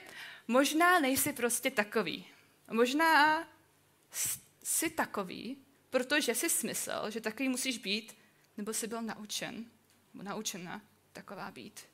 možná 0.48 0.98
nejsi 1.00 1.32
prostě 1.32 1.70
takový. 1.70 2.26
Možná 2.70 3.44
jsi 4.62 4.90
takový, 4.90 5.56
protože 5.90 6.34
jsi 6.34 6.50
smysl, 6.50 7.10
že 7.10 7.20
takový 7.20 7.48
musíš 7.48 7.78
být, 7.78 8.16
nebo 8.56 8.72
jsi 8.72 8.86
byl 8.86 9.02
naučen, 9.02 9.64
nebo 10.14 10.24
naučena 10.24 10.82
taková 11.12 11.50
být. 11.50 11.86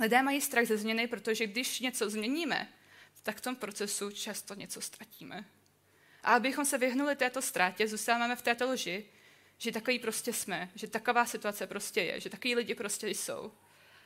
Lidé 0.00 0.22
mají 0.22 0.40
strach 0.40 0.66
ze 0.66 0.78
změny, 0.78 1.06
protože 1.06 1.46
když 1.46 1.80
něco 1.80 2.10
změníme, 2.10 2.72
tak 3.22 3.36
v 3.36 3.40
tom 3.40 3.56
procesu 3.56 4.10
často 4.10 4.54
něco 4.54 4.80
ztratíme. 4.80 5.44
A 6.24 6.34
abychom 6.34 6.64
se 6.64 6.78
vyhnuli 6.78 7.16
této 7.16 7.42
ztrátě, 7.42 7.88
zůstáváme 7.88 8.36
v 8.36 8.42
této 8.42 8.70
lži, 8.70 9.04
že 9.58 9.72
takový 9.72 9.98
prostě 9.98 10.32
jsme, 10.32 10.70
že 10.74 10.86
taková 10.88 11.26
situace 11.26 11.66
prostě 11.66 12.02
je, 12.02 12.20
že 12.20 12.30
takový 12.30 12.54
lidi 12.54 12.74
prostě 12.74 13.08
jsou. 13.08 13.52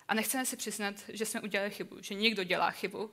A 0.09 0.15
nechceme 0.15 0.47
si 0.47 0.57
přiznat, 0.57 0.95
že 1.09 1.27
jsme 1.27 1.41
udělali 1.41 1.71
chybu, 1.71 1.97
že 2.01 2.15
někdo 2.15 2.45
dělá 2.45 2.71
chybu 2.71 3.11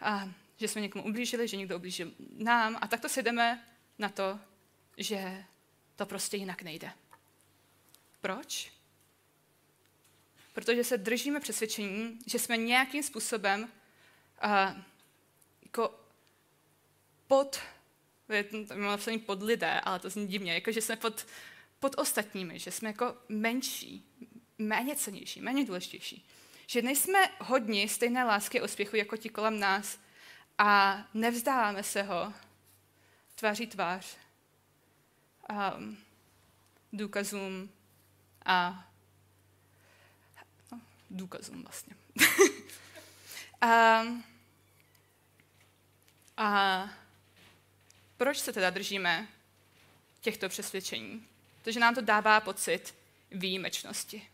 a 0.00 0.28
že 0.56 0.68
jsme 0.68 0.80
někomu 0.80 1.04
ublížili, 1.04 1.48
že 1.48 1.56
někdo 1.56 1.76
ublížil 1.76 2.12
nám 2.38 2.78
a 2.80 2.86
takto 2.86 3.08
si 3.08 3.22
jdeme 3.22 3.66
na 3.98 4.08
to, 4.08 4.40
že 4.96 5.44
to 5.96 6.06
prostě 6.06 6.36
jinak 6.36 6.62
nejde. 6.62 6.92
Proč? 8.20 8.72
Protože 10.52 10.84
se 10.84 10.98
držíme 10.98 11.40
přesvědčení, 11.40 12.18
že 12.26 12.38
jsme 12.38 12.56
nějakým 12.56 13.02
způsobem 13.02 13.62
uh, 14.44 14.82
jako 15.62 16.00
pod 17.26 17.60
mám 18.70 18.80
napsaný 18.80 19.18
pod 19.18 19.42
lidé, 19.42 19.80
ale 19.80 19.98
to 19.98 20.10
zní 20.10 20.26
divně, 20.26 20.54
jako 20.54 20.72
že 20.72 20.80
jsme 20.80 20.96
pod, 20.96 21.26
pod 21.80 21.94
ostatními, 21.98 22.58
že 22.58 22.70
jsme 22.70 22.88
jako 22.88 23.16
menší, 23.28 24.04
méně 24.58 24.96
cenější, 24.96 25.40
méně 25.40 25.64
důležitější. 25.64 26.26
Že 26.66 26.82
nejsme 26.82 27.18
hodni 27.40 27.88
stejné 27.88 28.24
lásky 28.24 28.60
a 28.60 28.64
úspěchu 28.64 28.96
jako 28.96 29.16
ti 29.16 29.28
kolem 29.28 29.60
nás 29.60 29.98
a 30.58 31.02
nevzdáváme 31.14 31.82
se 31.82 32.02
ho 32.02 32.32
tváří 33.34 33.66
tvář 33.66 34.16
um, 35.78 35.98
důkazům 36.92 37.70
a 38.44 38.88
no, 40.72 40.80
důkazům 41.10 41.62
vlastně. 41.62 41.96
um, 43.64 44.24
a 46.36 46.90
proč 48.16 48.38
se 48.38 48.52
teda 48.52 48.70
držíme 48.70 49.28
těchto 50.20 50.48
přesvědčení? 50.48 51.26
Protože 51.62 51.80
nám 51.80 51.94
to 51.94 52.00
dává 52.00 52.40
pocit 52.40 52.94
výjimečnosti. 53.30 54.28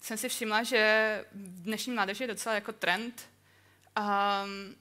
Jsem 0.00 0.18
si 0.18 0.28
všimla, 0.28 0.62
že 0.62 1.24
v 1.32 1.62
dnešní 1.62 1.92
mládeži 1.92 2.22
je 2.22 2.28
docela 2.28 2.54
jako 2.54 2.72
trend. 2.72 3.28
Um, 3.98 4.76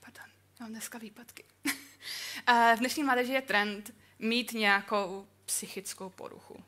pardon, 0.00 0.30
mám 0.60 0.70
dneska 0.70 0.98
výpadky. 0.98 1.44
v 2.74 2.78
dnešní 2.78 3.04
mládeži 3.04 3.32
je 3.32 3.42
trend 3.42 3.94
mít 4.18 4.52
nějakou 4.52 5.28
psychickou 5.44 6.10
poruchu. 6.10 6.64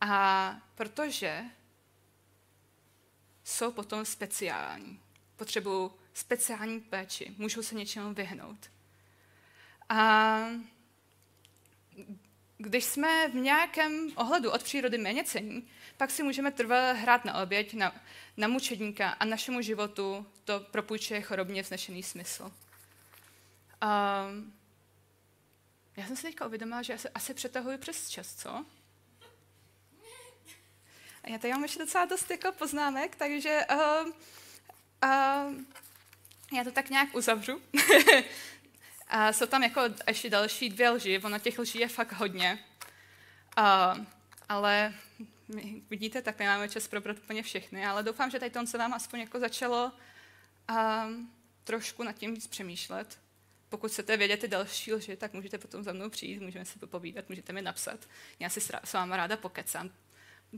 A 0.00 0.56
protože 0.74 1.44
jsou 3.50 3.72
potom 3.72 4.04
speciální. 4.04 5.00
Potřebují 5.36 5.90
speciální 6.14 6.80
péči, 6.80 7.34
můžou 7.38 7.62
se 7.62 7.74
něčemu 7.74 8.14
vyhnout. 8.14 8.70
A 9.88 10.38
když 12.58 12.84
jsme 12.84 13.28
v 13.28 13.34
nějakém 13.34 14.10
ohledu 14.16 14.50
od 14.50 14.62
přírody 14.62 14.98
méně 14.98 15.24
cení, 15.24 15.68
pak 15.96 16.10
si 16.10 16.22
můžeme 16.22 16.50
trvat 16.50 16.92
hrát 16.92 17.24
na 17.24 17.42
oběť, 17.42 17.74
na, 17.74 17.94
na 18.36 18.48
mučedníka 18.48 19.10
a 19.10 19.24
našemu 19.24 19.60
životu 19.60 20.26
to 20.44 20.60
propůjčuje 20.60 21.22
chorobně 21.22 21.62
vznešený 21.62 22.02
smysl. 22.02 22.52
A 23.80 24.24
já 25.96 26.06
jsem 26.06 26.16
si 26.16 26.22
teďka 26.22 26.46
uvědomila, 26.46 26.82
že 26.82 26.94
asi, 26.94 27.08
asi 27.08 27.34
přetahuji 27.34 27.78
přes 27.78 28.10
čas, 28.10 28.34
co? 28.34 28.64
Já 31.26 31.38
tady 31.38 31.52
mám 31.52 31.62
ještě 31.62 31.78
docela 31.78 32.04
dost 32.04 32.30
jako 32.30 32.52
poznámek, 32.52 33.16
takže 33.16 33.60
uh, 33.72 34.08
uh, 35.04 35.54
já 36.52 36.64
to 36.64 36.70
tak 36.70 36.90
nějak 36.90 37.14
uzavřu. 37.14 37.62
a 39.08 39.32
jsou 39.32 39.46
tam 39.46 39.62
jako 39.62 39.80
ještě 40.06 40.30
další 40.30 40.68
dvě 40.68 40.90
lži, 40.90 41.20
ono 41.24 41.38
těch 41.38 41.58
lží 41.58 41.78
je 41.78 41.88
fakt 41.88 42.12
hodně. 42.12 42.58
Uh, 43.58 44.04
ale 44.48 44.94
vidíte, 45.90 46.22
tak 46.22 46.38
nemáme 46.38 46.68
čas 46.68 46.88
probrat 46.88 47.18
úplně 47.18 47.42
všechny, 47.42 47.86
ale 47.86 48.02
doufám, 48.02 48.30
že 48.30 48.38
tady 48.38 48.50
to 48.50 48.66
se 48.66 48.78
vám 48.78 48.94
aspoň 48.94 49.20
jako 49.20 49.40
začalo 49.40 49.92
um, 50.70 51.30
trošku 51.64 52.02
nad 52.02 52.12
tím 52.12 52.34
víc 52.34 52.46
přemýšlet. 52.46 53.18
Pokud 53.68 53.90
chcete 53.90 54.16
vědět 54.16 54.40
ty 54.40 54.48
další 54.48 54.92
lži, 54.92 55.16
tak 55.16 55.32
můžete 55.32 55.58
potom 55.58 55.82
za 55.82 55.92
mnou 55.92 56.10
přijít, 56.10 56.42
můžeme 56.42 56.64
si 56.64 56.78
popovídat, 56.78 57.28
můžete 57.28 57.52
mi 57.52 57.62
napsat. 57.62 58.08
Já 58.38 58.48
si 58.48 58.60
s 58.60 58.92
váma 58.92 59.16
ráda 59.16 59.36
pokecám, 59.36 59.90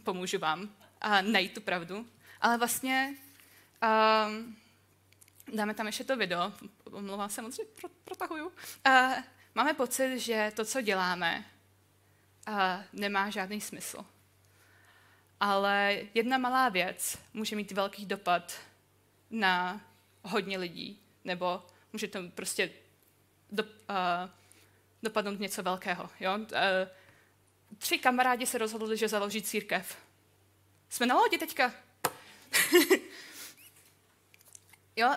pomůžu 0.01 0.38
vám 0.38 0.74
a 1.01 1.20
najít 1.22 1.55
tu 1.55 1.61
pravdu. 1.61 2.07
Ale 2.40 2.59
vlastně 2.59 3.14
um, 3.82 4.57
dáme 5.55 5.74
tam 5.74 5.86
ještě 5.86 6.05
to 6.05 6.16
video, 6.16 6.53
omlouvám 6.84 7.30
se 7.30 7.43
moc, 7.43 7.57
že 7.57 7.62
protahuju. 8.05 8.47
Uh, 8.47 9.14
máme 9.55 9.74
pocit, 9.74 10.18
že 10.18 10.53
to, 10.57 10.64
co 10.64 10.80
děláme, 10.80 11.45
uh, 12.49 12.55
nemá 12.93 13.30
žádný 13.30 13.61
smysl. 13.61 14.05
Ale 15.40 15.99
jedna 16.14 16.38
malá 16.38 16.68
věc 16.68 17.18
může 17.34 17.57
mít 17.57 17.72
velký 17.72 18.07
dopad 18.07 18.61
na 19.30 19.80
hodně 20.22 20.59
lidí, 20.59 21.01
nebo 21.24 21.66
může 21.93 22.09
to 22.09 22.18
prostě 22.34 22.70
do, 23.51 23.62
uh, 23.62 23.68
dopadnout 25.03 25.40
něco 25.40 25.62
velkého. 25.62 26.11
Jo? 26.20 26.38
Uh, 26.38 26.49
tři 27.78 27.98
kamarádi 27.98 28.46
se 28.46 28.58
rozhodli, 28.58 28.96
že 28.96 29.08
založí 29.08 29.42
církev. 29.42 29.96
Jsme 30.88 31.06
na 31.06 31.14
lodi 31.14 31.38
teďka. 31.38 31.74
jo? 34.96 35.10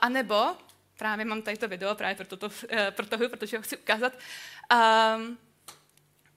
A 0.00 0.08
nebo, 0.08 0.56
právě 0.98 1.24
mám 1.24 1.42
tady 1.42 1.56
to 1.56 1.68
video, 1.68 1.94
právě 1.94 2.14
proto 2.14 2.36
to, 2.36 2.46
uh, 2.46 2.52
proto, 2.90 3.28
protože 3.28 3.56
ho 3.56 3.62
chci 3.62 3.76
ukázat, 3.76 4.12
um, 4.72 5.38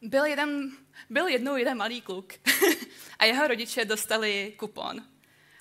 byl, 0.02 0.26
jeden, 0.26 0.72
byl 1.10 1.28
jednou 1.28 1.56
jeden 1.56 1.78
malý 1.78 2.02
kluk 2.02 2.34
a 3.20 3.26
jeho 3.26 3.48
rodiče 3.48 3.86
dostali 3.86 4.54
kupon. 4.58 5.04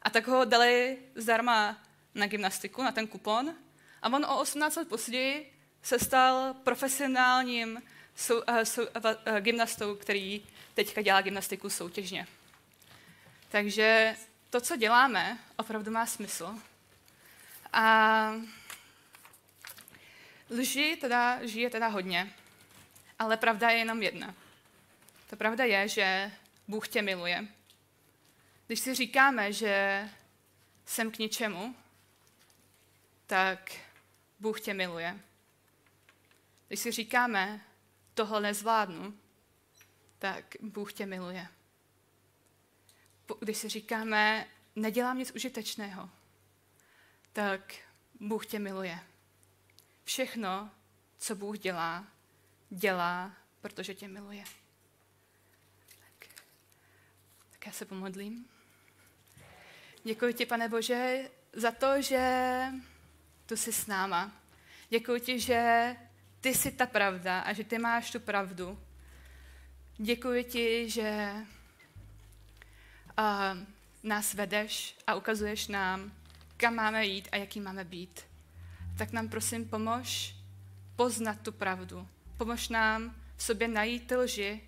A 0.03 0.11
tak 0.11 0.27
ho 0.27 0.45
dali 0.45 0.99
zdarma 1.15 1.83
na 2.15 2.27
gymnastiku, 2.27 2.83
na 2.83 2.93
ten 2.93 3.07
kupon. 3.07 3.55
A 4.03 4.13
on 4.13 4.25
o 4.25 4.41
18 4.41 4.77
let 4.77 4.89
později 4.89 5.53
se 5.83 5.99
stal 5.99 6.55
profesionálním 6.55 7.83
sou, 8.17 8.39
uh, 8.39 8.61
sou, 8.63 8.83
uh, 8.83 9.41
gymnastou, 9.41 9.95
který 9.95 10.43
teďka 10.75 11.03
dělá 11.03 11.21
gymnastiku 11.21 11.71
soutěžně. 11.71 12.27
Takže 13.49 14.17
to, 14.51 14.61
co 14.61 14.77
děláme, 14.77 15.39
opravdu 15.57 15.91
má 15.91 16.07
smysl. 16.07 16.55
A 17.73 18.33
lži 20.51 20.97
teda, 21.01 21.47
žije 21.47 21.71
teda 21.71 21.87
hodně, 21.87 22.33
ale 23.19 23.37
pravda 23.37 23.71
je 23.71 23.79
jenom 23.79 24.03
jedna. 24.03 24.35
Ta 25.27 25.37
pravda 25.37 25.65
je, 25.65 25.89
že 25.89 26.33
Bůh 26.69 26.89
tě 26.89 27.03
miluje. 27.03 27.47
Když 28.67 28.81
si 28.81 28.95
říkáme, 28.95 29.53
že 29.53 30.09
jsem 30.87 31.11
k 31.11 31.19
ničemu, 31.19 31.77
tak 33.27 33.73
Bůh 34.41 34.61
tě 34.61 34.75
miluje. 34.75 35.21
Když 36.69 36.81
si 36.81 36.93
říkáme, 36.93 37.61
tohle 38.17 38.41
nezvládnu, 38.41 39.19
tak 40.19 40.57
Bůh 40.61 40.93
tě 40.93 41.07
miluje. 41.07 41.49
Když 43.41 43.57
si 43.57 43.69
říkáme, 43.69 44.47
nedělám 44.77 45.19
nic 45.19 45.31
užitečného, 45.31 46.11
tak 47.33 47.75
Bůh 48.21 48.47
tě 48.47 48.59
miluje. 48.59 48.99
Všechno, 50.05 50.71
co 51.19 51.35
Bůh 51.35 51.59
dělá, 51.59 52.07
dělá, 52.71 53.33
protože 53.61 53.95
tě 53.95 54.09
miluje. 54.09 54.45
Tak, 55.89 56.29
tak 57.51 57.67
já 57.67 57.73
se 57.73 57.85
pomodlím. 57.85 58.49
Děkuji 60.05 60.35
ti, 60.35 60.47
pane 60.47 60.69
Bože, 60.69 61.31
za 61.53 61.73
to, 61.73 62.03
že 62.03 62.67
tu 63.47 63.57
jsi 63.57 63.73
s 63.73 63.87
náma. 63.87 64.33
Děkuji 64.89 65.21
ti, 65.21 65.41
že 65.41 65.97
ty 66.41 66.55
jsi 66.55 66.71
ta 66.71 66.87
pravda 66.87 67.41
a 67.41 67.53
že 67.53 67.65
ty 67.65 67.79
máš 67.79 68.11
tu 68.11 68.21
pravdu. 68.21 68.79
Děkuji 69.97 70.45
ti, 70.45 70.91
že 70.91 71.33
uh, 73.19 73.59
nás 74.03 74.35
vedeš 74.35 74.97
a 75.07 75.15
ukazuješ 75.15 75.69
nám, 75.69 76.13
kam 76.57 76.75
máme 76.75 77.07
jít 77.07 77.29
a 77.33 77.37
jaký 77.37 77.61
máme 77.61 77.85
být. 77.85 78.21
Tak 78.99 79.13
nám 79.13 79.29
prosím 79.29 79.69
pomož 79.69 80.35
poznat 80.97 81.41
tu 81.41 81.53
pravdu. 81.53 82.09
Pomož 82.37 82.69
nám 82.69 83.17
v 83.37 83.43
sobě 83.43 83.69
najít 83.69 84.07
ty 84.07 84.17
lži 84.17 84.61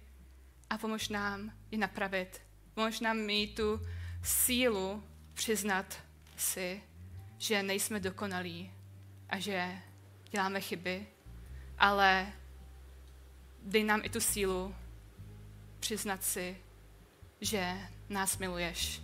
a 0.71 0.79
pomož 0.79 1.09
nám 1.09 1.53
ji 1.71 1.79
napravit. 1.79 2.43
Pomož 2.75 3.01
nám 3.01 3.17
mít 3.17 3.55
tu 3.55 3.81
sílu 4.23 5.05
přiznat 5.35 5.99
si, 6.37 6.83
že 7.39 7.63
nejsme 7.63 8.01
dokonalí 8.01 8.73
a 9.29 9.39
že 9.39 9.79
děláme 10.31 10.61
chyby, 10.61 11.07
ale 11.79 12.33
dej 13.63 13.85
nám 13.85 14.01
i 14.05 14.11
tu 14.11 14.21
sílu 14.21 14.75
přiznat 15.81 16.25
si, 16.25 16.57
že 17.41 17.79
nás 18.09 18.39
miluješ. 18.39 19.03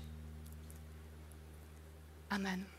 Amen. 2.31 2.74